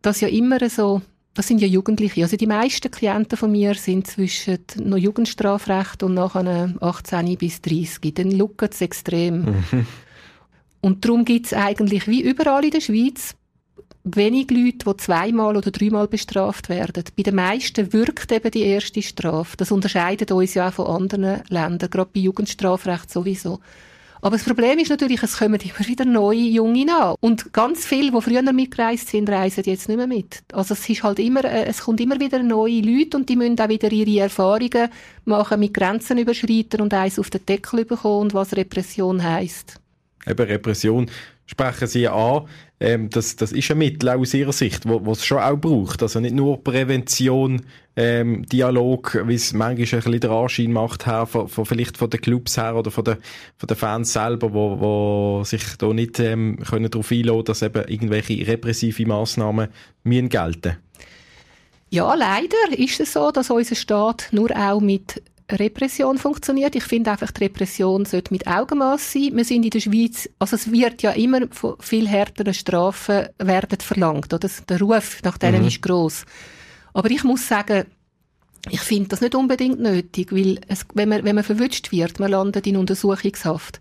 [0.02, 1.02] dass ja immer so,
[1.34, 2.22] das sind ja Jugendliche.
[2.22, 8.14] Also die meisten Klienten von mir sind zwischen noch Jugendstrafrecht und nachher 18 bis 30.
[8.14, 9.44] Dann schaut es extrem.
[9.44, 9.86] Mhm.
[10.80, 13.34] Und darum gibt es eigentlich wie überall in der Schweiz
[14.04, 17.04] wenig Leute, die zweimal oder dreimal bestraft werden.
[17.16, 19.56] Bei den meisten wirkt eben die erste Strafe.
[19.56, 23.60] Das unterscheidet uns ja auch von anderen Ländern, gerade bei Jugendstrafrecht sowieso.
[24.24, 27.14] Aber das Problem ist natürlich, es kommen immer wieder neue Junge nach.
[27.20, 30.42] Und ganz viele, die früher mitgereist sind, reisen jetzt nicht mehr mit.
[30.50, 33.60] Also es ist halt immer, äh, es kommt immer wieder neue Leute und die müssen
[33.60, 34.88] auch wieder ihre Erfahrungen
[35.26, 39.78] machen mit Grenzen überschreiten und eins auf den Deckel bekommen und was Repression heisst.
[40.26, 41.10] Eben Repression
[41.46, 42.46] sprechen Sie an.
[42.80, 46.02] Ähm, das, das ist ein Mittel aus Ihrer Sicht, wo, es schon auch braucht.
[46.02, 47.62] Also nicht nur Prävention,
[47.96, 52.10] ähm, Dialog, wie es manchmal ein bisschen der Anschein macht, her, von, von, vielleicht von
[52.10, 53.16] den Clubs her oder von den,
[53.56, 57.84] von den Fans selber, wo, wo sich da nicht ähm, können darauf einlassen dass eben
[57.86, 59.68] irgendwelche repressive Massnahmen
[60.02, 60.76] müssen gelten
[61.90, 65.22] Ja, leider ist es so, dass unser Staat nur auch mit
[65.58, 66.74] Repression funktioniert.
[66.74, 69.30] Ich finde einfach, die Repression sollte mit Augenmaß sein.
[69.34, 73.80] Wir sind in der Schweiz, also es wird ja immer von viel härteren Strafen werden
[73.80, 74.48] verlangt, oder?
[74.68, 75.68] Der Ruf nach denen mhm.
[75.68, 76.24] ist groß.
[76.92, 77.86] Aber ich muss sagen,
[78.70, 82.30] ich finde das nicht unbedingt nötig, weil es, wenn man, wenn man verwünscht wird, man
[82.30, 83.80] landet in Untersuchungshaft,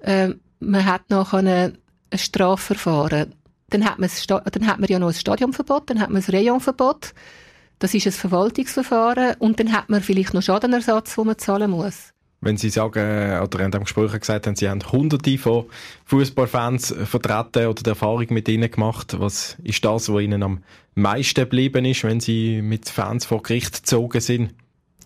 [0.00, 1.78] äh, man hat nachher ein
[2.14, 3.34] Strafverfahren,
[3.68, 7.14] dann hat, man dann hat man ja noch ein Stadionverbot, dann hat man ein Rayonverbot,
[7.80, 12.12] das ist ein Verwaltungsverfahren und dann hat man vielleicht noch Schadenersatz, den man zahlen muss.
[12.42, 15.66] Wenn Sie sagen, oder in dem Gespräch gesagt haben, Sie haben hunderte von
[16.06, 19.16] Fußballfans vertreten oder die Erfahrung mit ihnen gemacht.
[19.18, 20.62] Was ist das, was Ihnen am
[20.94, 24.54] meisten geblieben ist, wenn Sie mit Fans vor Gericht gezogen sind?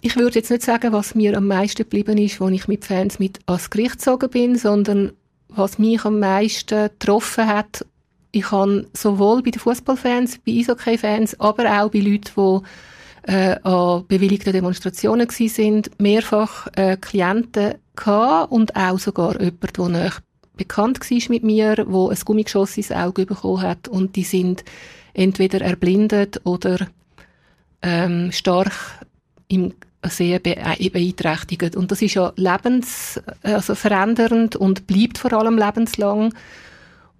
[0.04, 3.18] ich würde jetzt nicht sagen, was mir am meisten geblieben ist, wo ich mit Fans
[3.18, 5.12] mit ans Gericht gezogen bin, sondern
[5.48, 7.86] was mich am meisten getroffen hat.
[8.34, 12.62] Ich habe sowohl bei den Fußballfans, bei Eishockey-Fans, aber auch bei Leuten,
[13.26, 19.78] die äh, an bewilligten Demonstrationen gsi sind, mehrfach äh, Klienten gehabt und auch sogar jemand,
[19.78, 20.22] der nicht
[20.56, 24.64] bekannt war mit mir, wo ein Gummigeschoss ins Auge bekommen hat und die sind
[25.12, 26.88] entweder erblindet oder
[27.82, 28.72] ähm, stark
[29.46, 31.76] im sehr äh, beeinträchtigt.
[31.76, 36.34] Und das ist ja lebens, also verändernd und bleibt vor allem lebenslang.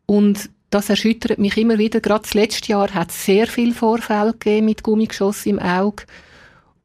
[0.06, 2.00] Und das erschüttert mich immer wieder.
[2.00, 6.04] Gerade das letzte Jahr hat es sehr viel Vorfälle gegeben mit Gummigeschoss im Auge.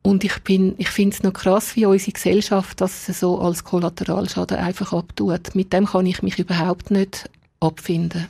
[0.03, 4.57] Und ich bin, ich finde es noch krass, wie unsere Gesellschaft das so als Kollateralschaden
[4.57, 5.55] einfach abtut.
[5.55, 8.27] Mit dem kann ich mich überhaupt nicht abfinden.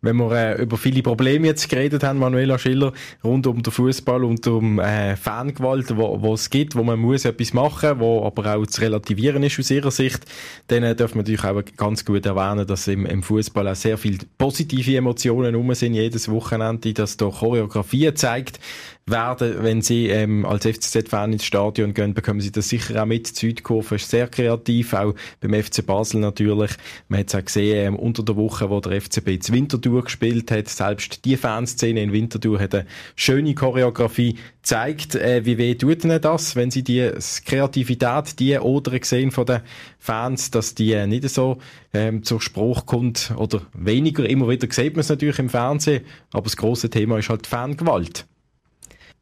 [0.00, 2.92] Wenn wir äh, über viele Probleme jetzt geredet haben, Manuela Schiller,
[3.24, 7.52] rund um den Fußball und um äh, Fangewalt, wo, es gibt, wo man muss etwas
[7.52, 10.24] machen, wo aber auch zu relativieren ist aus ihrer Sicht,
[10.68, 13.98] dann äh, dürfen wir natürlich auch ganz gut erwähnen, dass im, im Fußball auch sehr
[13.98, 18.60] viele positive Emotionen rum sind jedes Wochenende, dass da Choreografie zeigt,
[19.10, 23.30] werden, wenn sie ähm, als FCZ-Fan ins Stadion gehen, bekommen sie das sicher auch mit.
[23.30, 26.72] Die Südkurve ist sehr kreativ, auch beim FC Basel natürlich.
[27.08, 30.50] Man hat es auch gesehen, ähm, unter der Woche, wo der FCB ins Winterthur gespielt
[30.50, 35.14] hat, selbst die Fanszene in Winterthur hat eine schöne Choreografie gezeigt.
[35.14, 37.10] Äh, wie weh tut ihnen das, wenn sie die
[37.44, 39.60] Kreativität, die oder sehen von den
[39.98, 41.58] Fans, dass die äh, nicht so
[41.92, 44.28] ähm, zur Spruch kommt oder weniger.
[44.28, 48.26] Immer wieder sieht man es natürlich im Fernsehen, aber das große Thema ist halt Fangewalt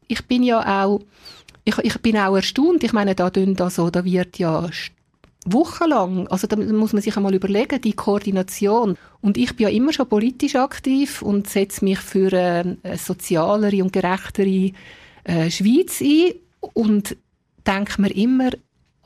[0.07, 1.01] ich bin ja auch,
[1.63, 2.83] ich, ich bin auch erstaunt.
[2.83, 4.69] Ich meine, da, da, so, da wird ja
[5.45, 8.97] wochenlang, also da muss man sich einmal überlegen, die Koordination.
[9.21, 13.83] Und ich bin ja immer schon politisch aktiv und setze mich für eine, eine sozialere
[13.83, 14.71] und gerechtere
[15.23, 16.33] äh, Schweiz ein
[16.73, 17.15] und
[17.65, 18.49] denke mir immer,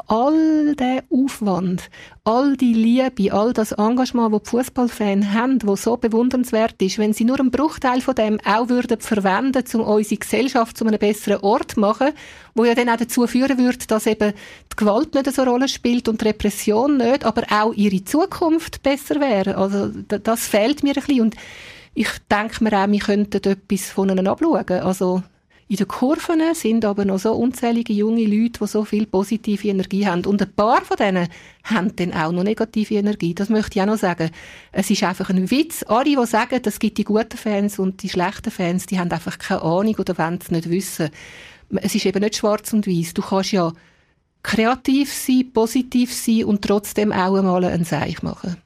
[0.08, 1.90] all der Aufwand,
[2.24, 7.14] all die Liebe, all das Engagement, das die Fußballfans haben, wo so bewundernswert ist, wenn
[7.14, 11.42] sie nur einen Bruchteil von dem auch würden verwenden, um unsere Gesellschaft zu einem besseren
[11.42, 12.12] Ort zu machen,
[12.56, 14.34] wo ja dann auch dazu führen würde, dass eben
[14.72, 18.84] die Gewalt nicht so eine Rolle spielt und die Repression nicht, aber auch ihre Zukunft
[18.84, 19.58] besser wäre.
[19.58, 21.36] Also das fehlt mir ein bisschen und
[21.94, 24.82] ich denke mir auch, wir könnten etwas von ihnen abschauen.
[24.82, 25.24] Also
[25.72, 30.06] in den Kurven sind aber noch so unzählige junge Leute, die so viel positive Energie
[30.06, 30.26] haben.
[30.26, 31.30] Und ein paar von denen
[31.64, 33.34] haben dann auch noch negative Energie.
[33.34, 34.32] Das möchte ich auch noch sagen.
[34.74, 35.86] Es ist einfach ein Witz.
[35.88, 39.40] Alle, die sagen, es gibt die guten Fans und die schlechten Fans, die haben einfach
[39.40, 41.10] keine Ahnung oder wollen es nicht wissen.
[41.78, 43.14] Es ist eben nicht schwarz und weiß.
[43.14, 43.72] Du kannst ja
[44.44, 48.58] kreativ sein, positiv sein und trotzdem auch einmal ein Seich machen.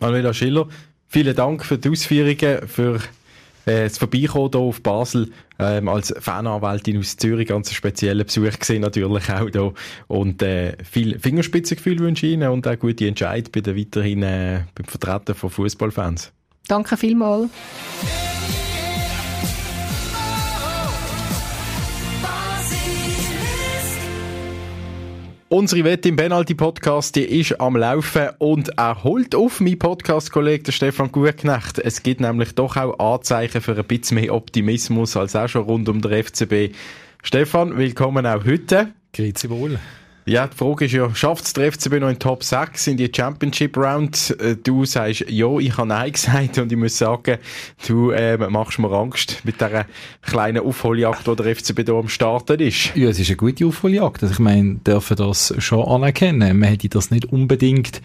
[0.00, 0.66] Manuela Schiller,
[1.06, 2.98] vielen Dank für die Ausführungen, für
[3.66, 8.58] äh, das Vorbeikommen hier auf Basel ähm, als Fananwältin aus Zürich ganz einen speziellen Besuch
[8.58, 9.72] gesehen natürlich auch da
[10.08, 14.60] und äh, viel Fingerspitzengefühl wünsche ich Ihnen und auch gute Entscheid bei der weiterhin äh,
[14.74, 16.32] beim Vertreten von Fußballfans.
[16.66, 17.50] Danke vielmals.
[25.54, 31.12] Unsere Wette im Penalty-Podcast, die ist am Laufen und er holt auf meinen Podcast-Kollegen Stefan
[31.12, 31.78] Gutknecht.
[31.78, 35.88] Es gibt nämlich doch auch Anzeichen für ein bisschen mehr Optimismus als auch schon rund
[35.88, 36.74] um den FCB.
[37.22, 38.88] Stefan, willkommen auch heute.
[39.12, 39.78] Grüezi wohl.
[40.26, 43.12] Ja, die Frage ist ja, schafft es der FCB noch in Top 6 in die
[43.14, 44.34] Championship Round?
[44.40, 47.36] Äh, du sagst, ja, ich habe Nein gesagt und ich muss sagen,
[47.86, 49.84] du äh, machst mir Angst mit dieser
[50.22, 52.96] kleinen Aufholjagd, die der FCB hier am Starten ist.
[52.96, 54.22] Ja, es ist eine gute Aufholjagd.
[54.22, 56.58] Also ich meine, dürfen das schon anerkennen.
[56.58, 58.00] Man hätte das nicht unbedingt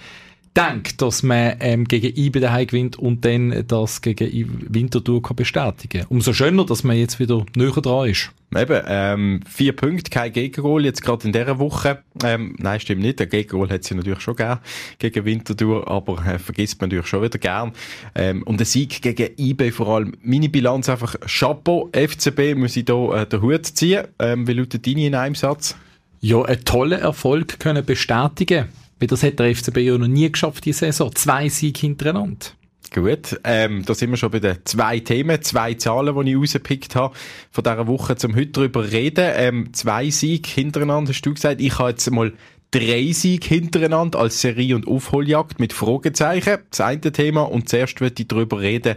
[0.59, 6.05] denkt, dass man ähm, gegen IBE daheim gewinnt und dann das gegen Winterthur kann bestätigen
[6.09, 8.31] Umso schöner, dass man jetzt wieder näher dran ist.
[8.55, 12.03] Eben, ähm, vier Punkte, kein Gegengol jetzt gerade in dieser Woche.
[12.23, 13.19] Ähm, nein, stimmt nicht.
[13.19, 14.59] Der Gegengol hat sie natürlich schon gern
[14.97, 17.73] gegen Winterthur, aber äh, vergisst man natürlich schon wieder gern.
[18.15, 20.13] Ähm, und der Sieg gegen IB vor allem.
[20.23, 24.07] Meine Bilanz einfach Chapeau, FCB muss ich hier äh, den Hut ziehen.
[24.17, 25.75] Ähm, wie lautet deine in einem Satz?
[26.19, 28.65] Ja, einen tollen Erfolg können bestätigen.
[28.99, 31.13] Weil das hat der FCB ja noch nie geschafft, die Saison.
[31.15, 32.47] Zwei Siege hintereinander.
[32.91, 36.95] Gut, ähm, da sind wir schon bei den zwei Themen, zwei Zahlen, die ich rausgepickt
[36.95, 37.15] habe
[37.51, 39.31] von dieser Woche, zum heute darüber reden.
[39.35, 41.61] Ähm, zwei Siege hintereinander, hast du gesagt.
[41.61, 42.33] Ich habe jetzt mal
[42.71, 46.57] drei Siege hintereinander als Serie- und Aufholjagd mit Fragezeichen.
[46.71, 47.43] Das eine Thema.
[47.43, 48.95] Und zuerst würde ich darüber reden,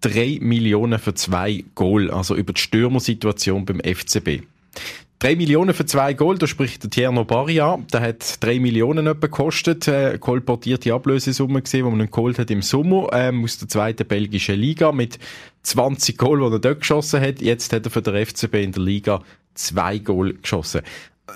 [0.00, 4.42] drei Millionen für zwei Goal, also über die Stürmersituation beim FCB.
[5.20, 7.78] 3 Millionen für zwei Goal, da spricht der Tierno Barria.
[7.92, 9.88] Der hat 3 Millionen etwa gekostet.
[9.88, 14.06] Äh, kolportierte Ablösesumme gesehen, die man ihn geholt hat im Sommer, ähm, aus der zweiten
[14.06, 15.18] belgischen Liga mit
[15.62, 17.40] 20 Goal, die er dort geschossen hat.
[17.40, 19.22] Jetzt hat er für den FCB in der Liga
[19.54, 20.82] zwei Goal geschossen.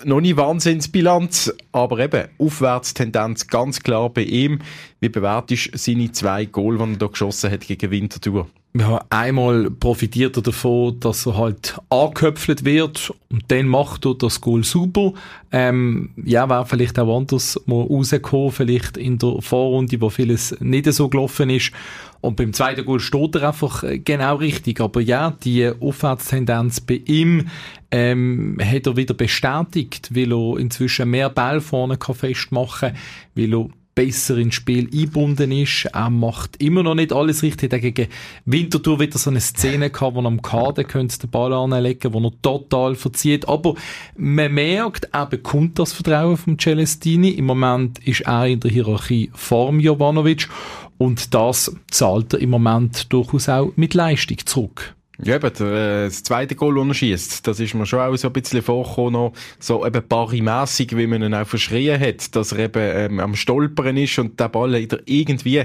[0.04, 4.58] noch nicht Wahnsinnsbilanz, aber eben Aufwärtstendenz ganz klar bei ihm.
[5.00, 8.48] Wie bewertest du seine zwei Goal, die er da geschossen hat gegen Winterthur?
[8.78, 14.40] Ja, einmal profitiert er davon, dass er halt angeköpfelt wird und dann macht er das
[14.40, 15.14] Goal super.
[15.50, 20.92] Ähm, ja, wäre vielleicht auch anders mal rausgekommen, vielleicht in der Vorrunde, wo vieles nicht
[20.92, 21.72] so gelaufen ist.
[22.20, 24.80] Und beim zweiten Goal steht er einfach äh, genau richtig.
[24.80, 27.48] Aber ja, die Aufwärtstendenz bei ihm
[27.90, 32.98] ähm, hat er wieder bestätigt, weil er inzwischen mehr Ball vorne kann festmachen kann,
[33.34, 33.66] weil er
[33.98, 35.86] besser ins Spiel eingebunden ist.
[35.92, 37.72] Er macht immer noch nicht alles richtig.
[37.72, 38.06] Er gegen
[38.44, 42.20] Winterthur wieder so eine Szene gehabt, wo er am Kader könnte den Ball anlegen, wo
[42.20, 43.48] er total verzieht.
[43.48, 43.74] Aber
[44.16, 47.30] man merkt, er bekommt das Vertrauen vom Celestini.
[47.30, 50.48] Im Moment ist er in der Hierarchie vorm Jovanovic
[50.96, 54.94] und das zahlt er im Moment durchaus auch mit Leistung zurück.
[55.24, 58.28] Ja, eben, äh, das zweite Goal, das er schießt, das ist mir schon auch so
[58.28, 62.60] ein bisschen vorgekommen, noch so eben parimässig, wie man ihn auch verschrien hat, dass er
[62.60, 64.76] eben ähm, am Stolpern ist und der Ball
[65.06, 65.64] irgendwie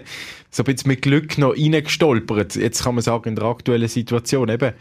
[0.50, 2.56] so ein bisschen mit Glück noch reingestolpert.
[2.56, 4.74] Jetzt kann man sagen, in der aktuellen Situation eben,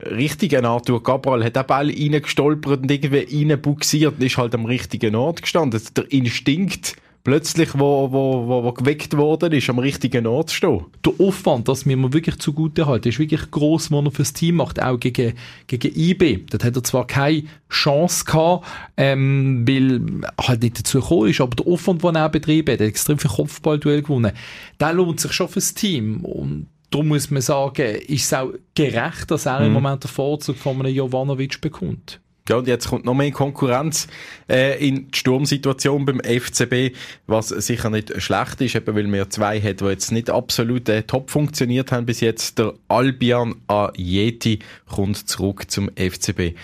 [0.00, 4.64] richtig ein Arthur Cabral hat den Ball reingestolpert und irgendwie reinbuxiert und ist halt am
[4.64, 5.80] richtigen Ort gestanden.
[5.96, 10.84] Der Instinkt, plötzlich, wo, wo, wo, wo geweckt worden ist, am richtigen Ort zu stehen.
[11.04, 14.80] Der Aufwand, das mir wirklich zugute halten, ist wirklich gross, was er fürs Team macht,
[14.80, 15.32] auch gegen,
[15.66, 16.44] gegen IB.
[16.50, 18.66] Dort hat er zwar keine Chance gehabt,
[18.98, 20.00] ähm, weil
[20.40, 23.30] halt nicht dazu gekommen ist, aber der Aufwand, den er betrieben hat, hat extrem viel
[23.30, 24.32] Kopfballduell gewonnen,
[24.78, 26.24] der lohnt sich schon fürs Team.
[26.24, 29.66] Und darum muss man sagen, ist es auch gerecht, dass er mhm.
[29.66, 32.20] im Moment den Vorzug von einem Jovanovic bekommt.
[32.46, 34.06] Ja, und jetzt kommt noch mehr Konkurrenz
[34.50, 36.94] äh, in die Sturmsituation beim FCB,
[37.26, 41.04] was sicher nicht schlecht ist, eben weil wir zwei hat, die jetzt nicht absolut äh,
[41.04, 42.58] top funktioniert haben bis jetzt.
[42.58, 46.54] Der Albion Ajeti kommt zurück zum FCB.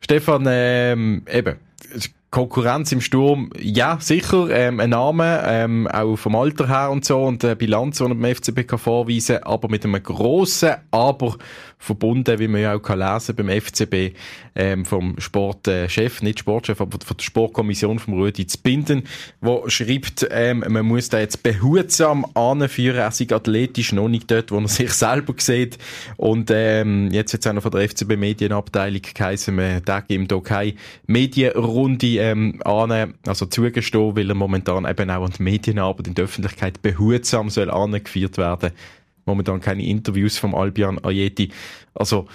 [0.00, 1.54] Stefan, ähm, eben,
[2.36, 7.22] Konkurrenz im Sturm, ja, sicher, ähm, ein Name, ähm, auch vom Alter her und so
[7.22, 11.38] und eine Bilanz, die man beim FCB kann vorweisen aber mit einem grossen Aber
[11.78, 14.14] verbunden, wie man ja auch kann lesen beim FCB,
[14.54, 19.04] ähm, vom Sportchef, nicht Sportchef, aber von der Sportkommission vom Rudi Zbinden,
[19.40, 24.50] wo schreibt, ähm, man muss da jetzt behutsam anführen, er sei athletisch noch nicht dort,
[24.50, 25.78] wo er sich selber sieht.
[26.16, 30.74] Und ähm, jetzt jetzt auch noch von der FCB Medienabteilung geheißen, man ihm da keine
[31.06, 36.24] Medienrunde ähm, an, also zugestehen, weil er momentan eben auch an die Medienarbeit in der
[36.24, 38.72] Öffentlichkeit behutsam soll angeführt werden
[39.26, 41.50] momentan keine Interviews vom Albion Ayeti.
[41.94, 42.26] Also,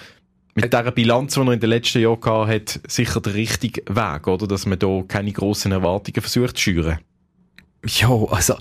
[0.54, 4.28] mit dieser Bilanz, die er in den letzten Jahren gehabt hat, sicher der richtige Weg,
[4.28, 4.46] oder?
[4.46, 6.98] Dass man da keine grossen Erwartungen versucht zu schüren.
[7.84, 8.54] Ja, also,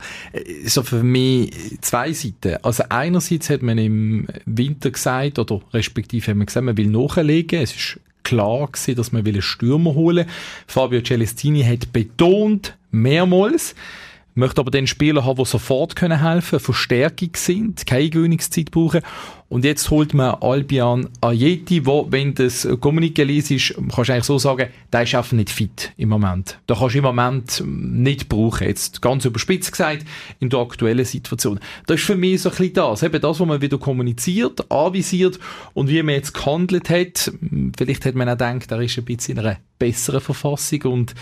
[0.65, 2.57] so für mich zwei Seiten.
[2.63, 7.61] Also einerseits hat man im Winter gesagt, oder respektive haben wir gesagt, man will nachlegen.
[7.61, 10.33] Es ist klar gewesen, dass man einen Stürmer holen will.
[10.67, 13.75] Fabio Celestini hat betont, mehrmals,
[14.35, 19.01] möchte aber den Spieler haben, die sofort können helfen, Verstärkung sind, keine Gewöhnungszeit brauchen.
[19.51, 24.23] Und jetzt holt man Albion Ayeti, wo, wenn das Kommuniqué liest, ist, kannst du eigentlich
[24.23, 26.57] so sagen, der ist einfach nicht fit im Moment.
[26.67, 28.65] Da kannst du im Moment nicht brauchen.
[28.65, 30.05] Jetzt ganz überspitzt gesagt,
[30.39, 31.59] in der aktuellen Situation.
[31.85, 33.03] Das ist für mich so ein bisschen das.
[33.03, 35.37] Eben das, was man wieder kommuniziert, anvisiert
[35.73, 37.33] und wie man jetzt gehandelt hat.
[37.77, 41.13] Vielleicht hat man auch gedacht, er ist ein bisschen in einer besseren Verfassung und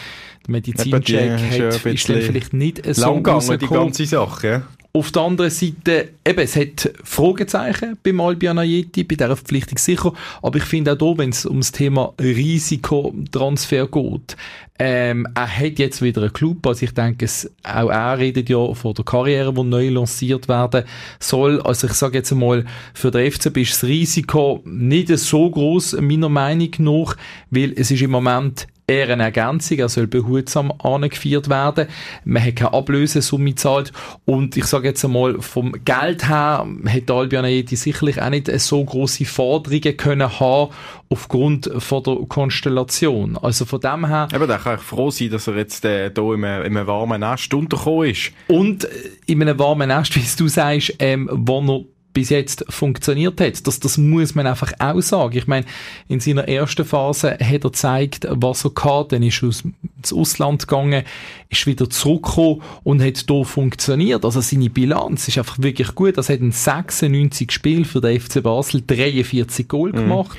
[0.45, 4.65] der Medizincheck hat, ist dann vielleicht nicht so lang gegangen, die ganze Sache.
[4.91, 10.13] Auf der anderen Seite, eben, es hat Fragezeichen beim Albion Ayeti, bei dieser Verpflichtung sicher,
[10.41, 14.35] aber ich finde auch hier, wenn es um das Thema Risikotransfer geht,
[14.79, 18.73] ähm, er hat jetzt wieder einen Club, also ich denke, es, auch er redet ja
[18.73, 20.85] von der Karriere, die neu lanciert werden
[21.19, 25.97] soll, also ich sage jetzt einmal, für den FCB ist das Risiko nicht so groß
[26.01, 27.15] meiner Meinung nach,
[27.51, 31.87] weil es ist im Moment eher eine Ergänzung, er soll behutsam angeführt werden.
[32.25, 33.93] Man hat keine Ablösesumme gezahlt
[34.25, 38.83] und ich sage jetzt einmal, vom Geld her hätte Albion Aeti sicherlich auch nicht so
[38.83, 40.71] große Forderungen können haben
[41.09, 43.37] aufgrund von der Konstellation.
[43.37, 44.27] Also von dem her...
[44.33, 46.87] Eben, da kann ich froh sein, dass er jetzt äh, hier in einem, in einem
[46.87, 48.31] warmen Nest untergekommen ist.
[48.47, 48.89] Und äh,
[49.25, 53.65] in einem warmen Nest, wie du sagst, ähm, wo er bis jetzt funktioniert hat.
[53.67, 55.37] Das, das muss man einfach auch sagen.
[55.37, 55.65] Ich meine,
[56.07, 59.63] in seiner ersten Phase hat er gezeigt, was er kann, dann ist er aus,
[59.97, 61.03] ins Ausland gegangen,
[61.49, 64.25] ist wieder zurückgekommen und hat hier funktioniert.
[64.25, 66.17] Also seine Bilanz ist einfach wirklich gut.
[66.17, 69.97] Er hat ein 96 Spiel für den FC Basel, 43 Goal mhm.
[69.97, 70.37] gemacht,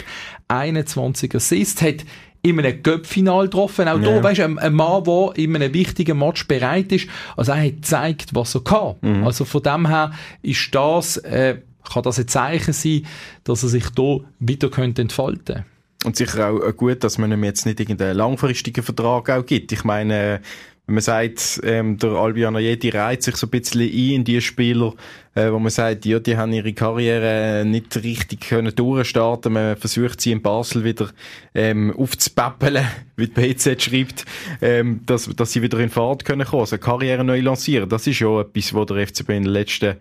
[0.49, 2.05] 21 Assists, hat
[2.43, 3.89] in einem Göppfinal getroffen.
[3.89, 4.17] Auch ja.
[4.17, 7.09] da, weißt du, ein, ein, Mann, der in einem wichtigen Match bereit ist.
[7.37, 8.97] Also er hat gezeigt, was er kann.
[9.01, 9.25] Mhm.
[9.25, 10.13] Also von dem her
[10.43, 11.59] ist das, äh,
[11.93, 13.07] kann das ein Zeichen sein,
[13.45, 15.65] dass er sich hier wieder könnte entfalten
[16.05, 19.73] Und sicher auch gut, dass man ihm jetzt nicht irgendeinen langfristigen Vertrag auch gibt.
[19.73, 20.41] Ich meine,
[20.87, 24.41] wenn man sagt, ähm, der Albion Ajeti reiht sich so ein bisschen ein in die
[24.41, 24.95] Spieler,
[25.35, 29.53] äh, wo man sagt, ja, die haben ihre Karriere nicht richtig können durchstarten.
[29.53, 31.11] Man versucht sie in Basel wieder
[31.55, 32.85] ähm, aufzupäppeln,
[33.17, 34.25] wie die BZ schreibt,
[34.61, 37.89] ähm, dass, dass sie wieder in Fahrt können kommen, also Karriere neu lancieren.
[37.89, 39.97] Das ist ja etwas, was der FCB in der letzten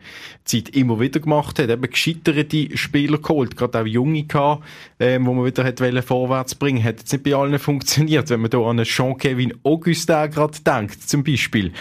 [0.46, 1.70] Zeit immer wieder gemacht hat.
[1.70, 4.64] Eben gescheiterte Spieler geholt, gerade auch junge gehabt,
[5.00, 6.84] ähm, wo man wieder hat vorwärts bringen.
[6.84, 11.24] Hat jetzt nicht bei allen funktioniert, wenn man da an Jean-Kevin Augustin gerade denkt, zum
[11.24, 11.72] Beispiel.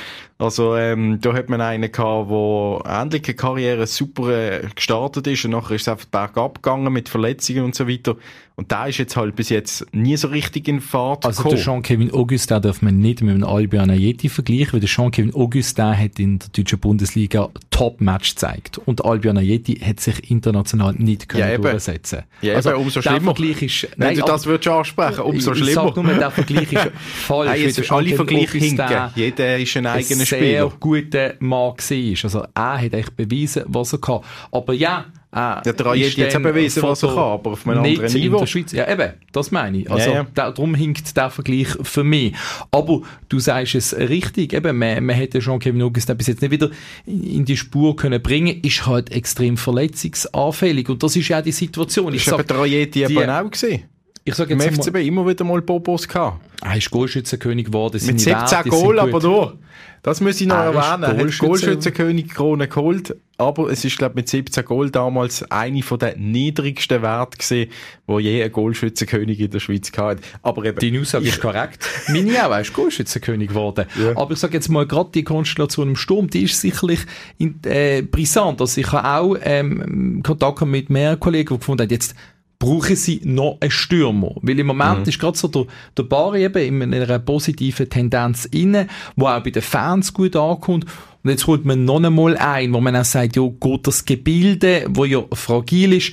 [0.41, 5.51] Also ähm, da hat man einen gehabt, der ähnliche Karriere super äh, gestartet ist und
[5.51, 8.17] nachher ist es einfach bergab gegangen mit Verletzungen und so weiter.
[8.59, 11.55] Und da ist jetzt halt bis jetzt nie so richtig in Fahrt Also gekommen.
[11.55, 15.97] der Jean-Kevin Augustin darf man nicht mit dem Albion Ayeti vergleichen, weil der Jean-Kevin Augustin
[15.97, 18.79] hat in der deutschen Bundesliga Top-Match gezeigt.
[18.79, 23.33] Und Albion Ayeti hat sich international nicht können ja, durchsetzen Ja, also, eben, umso schlimmer.
[23.33, 25.69] Vergleich ist, Wenn nein, du das würdest ansprechen, umso schlimmer.
[25.71, 27.51] Ich sag nur, der Vergleich ist falsch.
[27.51, 29.11] Nein, es alle Vergleiche hinken.
[29.15, 30.41] Jeder ist ein eigener Spieler.
[30.41, 32.25] sehr guter Mann war.
[32.25, 34.23] Also er hat echt bewiesen, was er kann.
[34.51, 38.13] Aber ja, Ah, der Rajet jetzt auch bewiesen, was er kann, aber auf einem anderen
[38.13, 38.37] Niveau.
[38.37, 38.73] In der Schweiz.
[38.73, 39.91] Ja, eben, das meine ich.
[39.91, 40.27] Also, ja, ja.
[40.35, 42.35] Da, darum hinkt der Vergleich für mich.
[42.71, 46.51] Aber du sagst es richtig, eben, man, man hätte schon Kevin Augustin bis jetzt nicht
[46.51, 46.71] wieder
[47.05, 50.89] in die Spur können bringen, ist halt extrem verletzungsanfällig.
[50.89, 52.15] Und das ist ja auch die Situation.
[52.15, 53.85] Ich sag, der Rajet eben auch gesehen.
[54.29, 56.41] Ich sag jetzt Im FCB mal, immer wieder mal Bobos gehabt.
[56.63, 57.99] Er ist Goalschützenkönig geworden.
[58.05, 59.59] Mit 17 Goal, aber nur.
[60.03, 61.03] Das muss ich noch er erwähnen.
[61.19, 65.99] Er hat Goalschützenkönig Krone geholt, aber es ist, glaube mit 17 Goal damals eine von
[65.99, 67.71] den niedrigsten Werten gesehen,
[68.07, 70.21] wo je ein Goalschützenkönig in der Schweiz hatte.
[70.43, 70.79] Aber eben.
[70.79, 71.87] Die Aussage ist korrekt.
[72.09, 73.87] Meine auch, er ist Goalschützenkönig geworden.
[73.99, 74.15] Ja.
[74.15, 77.01] Aber ich sage jetzt mal, gerade die Konstellation im Sturm, die ist sicherlich
[77.39, 78.61] in, äh, brisant.
[78.61, 82.15] Also ich habe auch ähm, Kontakt mit mehreren Kollegen, die gefunden haben, jetzt
[82.59, 84.35] brauchen sie noch einen Stürmer.
[84.43, 85.09] Weil im Moment mhm.
[85.09, 89.51] ist gerade so der, der Bari eben in einer positiven Tendenz inne, wo auch bei
[89.51, 90.85] den Fans gut ankommt.
[91.23, 94.87] Und jetzt holt man noch einmal ein, wo man auch sagt, ja, geht das Gebilde,
[94.89, 96.13] wo ja fragil ist,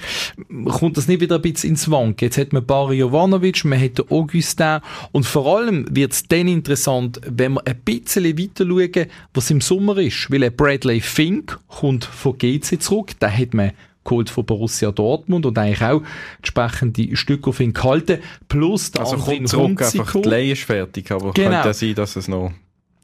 [0.65, 2.21] kommt das nicht wieder ein bisschen ins Wank.
[2.21, 4.79] Jetzt hat man Bari Jovanovic, man hat den Augustin
[5.11, 9.61] und vor allem wird es dann interessant, wenn wir ein bisschen weiter schauen, was im
[9.61, 10.29] Sommer ist.
[10.31, 13.71] Weil Bradley Fink kommt von GC zurück, da hat man
[14.05, 16.01] geholt von Borussia Dortmund und eigentlich auch
[16.37, 18.19] entsprechende Stücke auf ihn gehalten.
[18.47, 21.49] Plus der also kommt zurück, einfach die Leihe ist fertig, aber genau.
[21.49, 22.53] könnte ja sein, dass es noch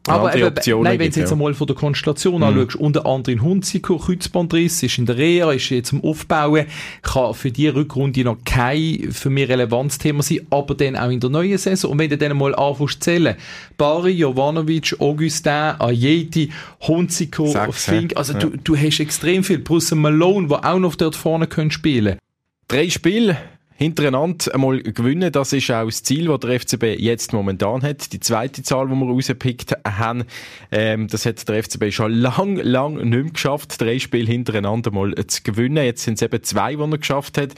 [0.08, 1.32] aber eben, nein, wenn du jetzt ja.
[1.32, 2.44] einmal von der Konstellation mhm.
[2.44, 6.66] anschaust, unter anderem Hunziker, Kreuzbandriss, ist in der Reha, ist jetzt am Aufbauen,
[7.04, 11.20] kann für die Rückrunde noch kein für mich relevantes Thema sein, aber dann auch in
[11.20, 11.92] der neuen Saison.
[11.92, 13.36] Und wenn du dann mal anfängst zu zählen,
[13.78, 16.52] Bari, Jovanovic, Augustin, Ajeti,
[16.88, 18.40] Hunziker, Fink, also ja.
[18.40, 22.18] du, du hast extrem viel, plus Malone, der auch noch dort vorne können spielen
[22.68, 23.38] Drei Spiele
[23.82, 25.32] hintereinander einmal gewinnen.
[25.32, 28.14] Das ist auch das Ziel, das der FCB jetzt momentan hat.
[28.14, 30.26] Die zweite Zahl, die wir rausgepickt haben,
[30.72, 35.16] ähm, das hat der FCB schon lang, lang nicht mehr geschafft, drei Spiele hintereinander mal
[35.26, 35.84] zu gewinnen.
[35.84, 37.56] Jetzt sind es eben zwei, die er geschafft hat.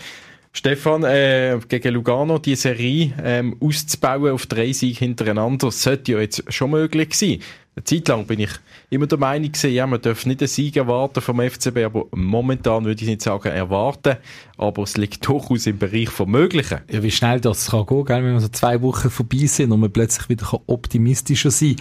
[0.54, 6.44] Stefan, äh, gegen Lugano die Serie ähm, auszubauen auf drei Siege hintereinander, sollte ja jetzt
[6.54, 7.40] schon möglich sein.
[7.76, 8.52] Eine Zeit lang bin ich
[8.92, 12.86] immer der Meinung gewesen, ja, man darf nicht einen Sieg erwarten vom FCB, aber momentan
[12.86, 14.18] würde ich nicht sagen erwarten,
[14.58, 16.82] aber es liegt durchaus im Bereich vom Möglichen.
[16.92, 19.80] Ja, wie schnell das kann gehen, gell, wenn wir so zwei Wochen vorbei sind und
[19.80, 21.78] man plötzlich wieder optimistischer sein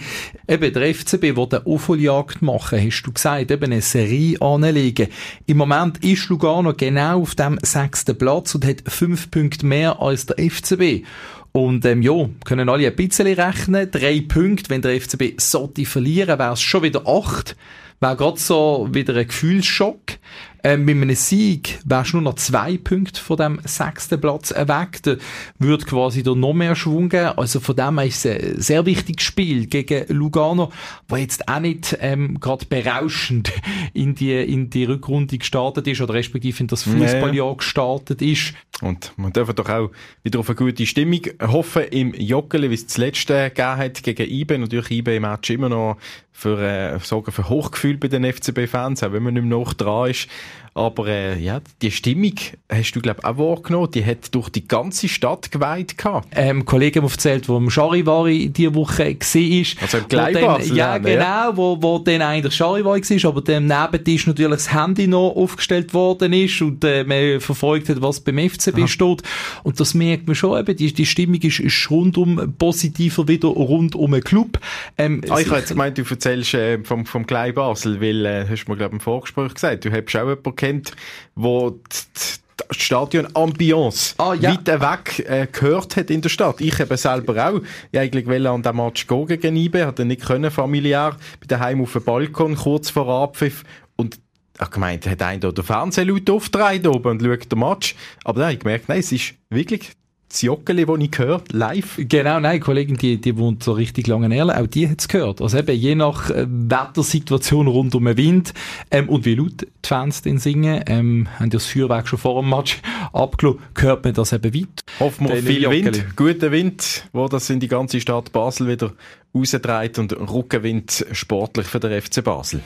[0.47, 0.55] kann.
[0.55, 5.09] Eben, der FCB will eine Aufholjagd machen, hast du gesagt, eben eine Serie anlegen.
[5.45, 10.25] Im Moment ist Lugano genau auf dem sechsten Platz und hat fünf Punkte mehr als
[10.25, 11.05] der FCB.
[11.53, 13.89] Und ähm, ja, können alle ein bisschen rechnen.
[13.89, 17.55] Drei Punkte, wenn der FCB sollte verlieren, wäre es schon wieder acht.
[17.99, 20.17] Wäre gerade so wieder ein Gefühlsschock.
[20.65, 25.03] Ähm, mit einem Sieg wärst du nur noch zwei Punkte von dem sechsten Platz weg.
[25.03, 25.15] Da
[25.59, 27.37] würde quasi da noch mehr Schwung geben.
[27.37, 30.71] Also von dem her ist es ein sehr wichtiges Spiel gegen Lugano,
[31.09, 33.51] wo jetzt auch nicht ähm, gerade berauschend
[33.93, 38.53] in die, in die Rückrunde gestartet ist oder respektive in das Fußballjahr gestartet ist.
[38.81, 39.91] Und man darf doch auch
[40.23, 44.29] wieder auf eine gute Stimmung hoffen im Joggeli, wie es das letzte gegeben hat gegen
[44.29, 44.57] IBE.
[44.59, 45.97] Natürlich IBE im Match immer noch
[46.33, 50.09] für, äh, sorgen für Hochgefühl bei den FCB-Fans, auch wenn man nicht mehr noch dran
[50.09, 50.27] ist.
[50.75, 52.33] Aber äh, ja, die Stimmung
[52.67, 53.91] hast du, glaube ich, auch wahrgenommen.
[53.91, 56.29] Die hat durch die ganze Stadt geweiht gehabt.
[56.35, 59.81] Ähm, Kollegen haben erzählt, wo im Charivari diese Woche war.
[59.81, 60.75] Also im Gleibasel.
[60.75, 61.51] Ja, genau, ja.
[61.55, 66.33] wo, wo dann eigentlich Charivari war, aber dem Nebentisch natürlich das Handy noch aufgestellt worden
[66.33, 68.87] ist und äh, man verfolgt hat, was beim FCB Aha.
[68.87, 69.21] steht.
[69.61, 73.95] Und das merkt man schon eben, die, die Stimmung ist, ist rundum positiver wieder rund
[73.95, 74.59] um den Club.
[74.97, 78.65] Ähm, ah, ich habe jetzt gemeint, du erzählst äh, vom, vom Gleibasel, weil, äh, hast
[78.65, 80.91] du mir, glaube ich, im Vorgespräch gesagt, du hast auch jemanden kennt,
[81.35, 82.39] wo das
[82.71, 84.51] Stadion Ambiance Ah, ja.
[84.51, 86.61] weit weg äh, gehört hat in der Stadt.
[86.61, 87.61] Ich habe selber auch
[87.91, 91.81] ich eigentlich wollte an den Match gehen gegen IBE, hatte nicht können familiär, bin daheim
[91.81, 93.63] auf dem Balkon kurz vor Abpfiff
[93.95, 94.19] und
[94.61, 97.95] ich gemeint, hat einer den Fernsehleute aufgetragen oben und schaut den Match.
[98.23, 99.91] Aber dann habe ich gemerkt, nein, es ist wirklich
[100.33, 101.99] das Joggeli, das ich höre, live.
[101.99, 105.41] Genau, nein, Kollegin, die, die wohnt so richtig lange in Erlen, auch die hat's gehört.
[105.41, 108.53] Also eben, je nach äh, Wettersituation rund um den Wind
[108.89, 112.41] ähm, und wie laut die Fans denn singen, ähm, haben die das Feuerwerk schon vor
[112.41, 112.81] dem Match
[113.13, 114.83] abgelassen, hört man das eben weit.
[114.99, 115.85] Hoffen wir auf viel Joggeli.
[115.85, 118.93] Wind, guten Wind, wo das in die ganze Stadt Basel wieder
[119.35, 122.61] rausdreht und Rückenwind sportlich für den FC Basel.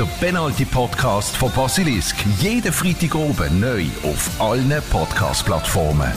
[0.00, 2.16] Der Penalty Podcast von Basilisk.
[2.38, 6.10] Jeden Freitag oben neu auf allen Podcast-Plattformen.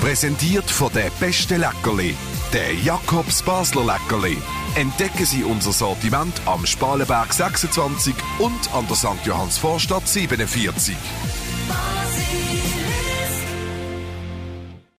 [0.00, 2.16] Präsentiert von der beste Leckerli,
[2.52, 4.38] der Jakobs Basler Leckerli.
[4.74, 9.24] Entdecken Sie unser Sortiment am Spalenberg 26 und an der St.
[9.24, 10.96] Johanns Vorstadt 47.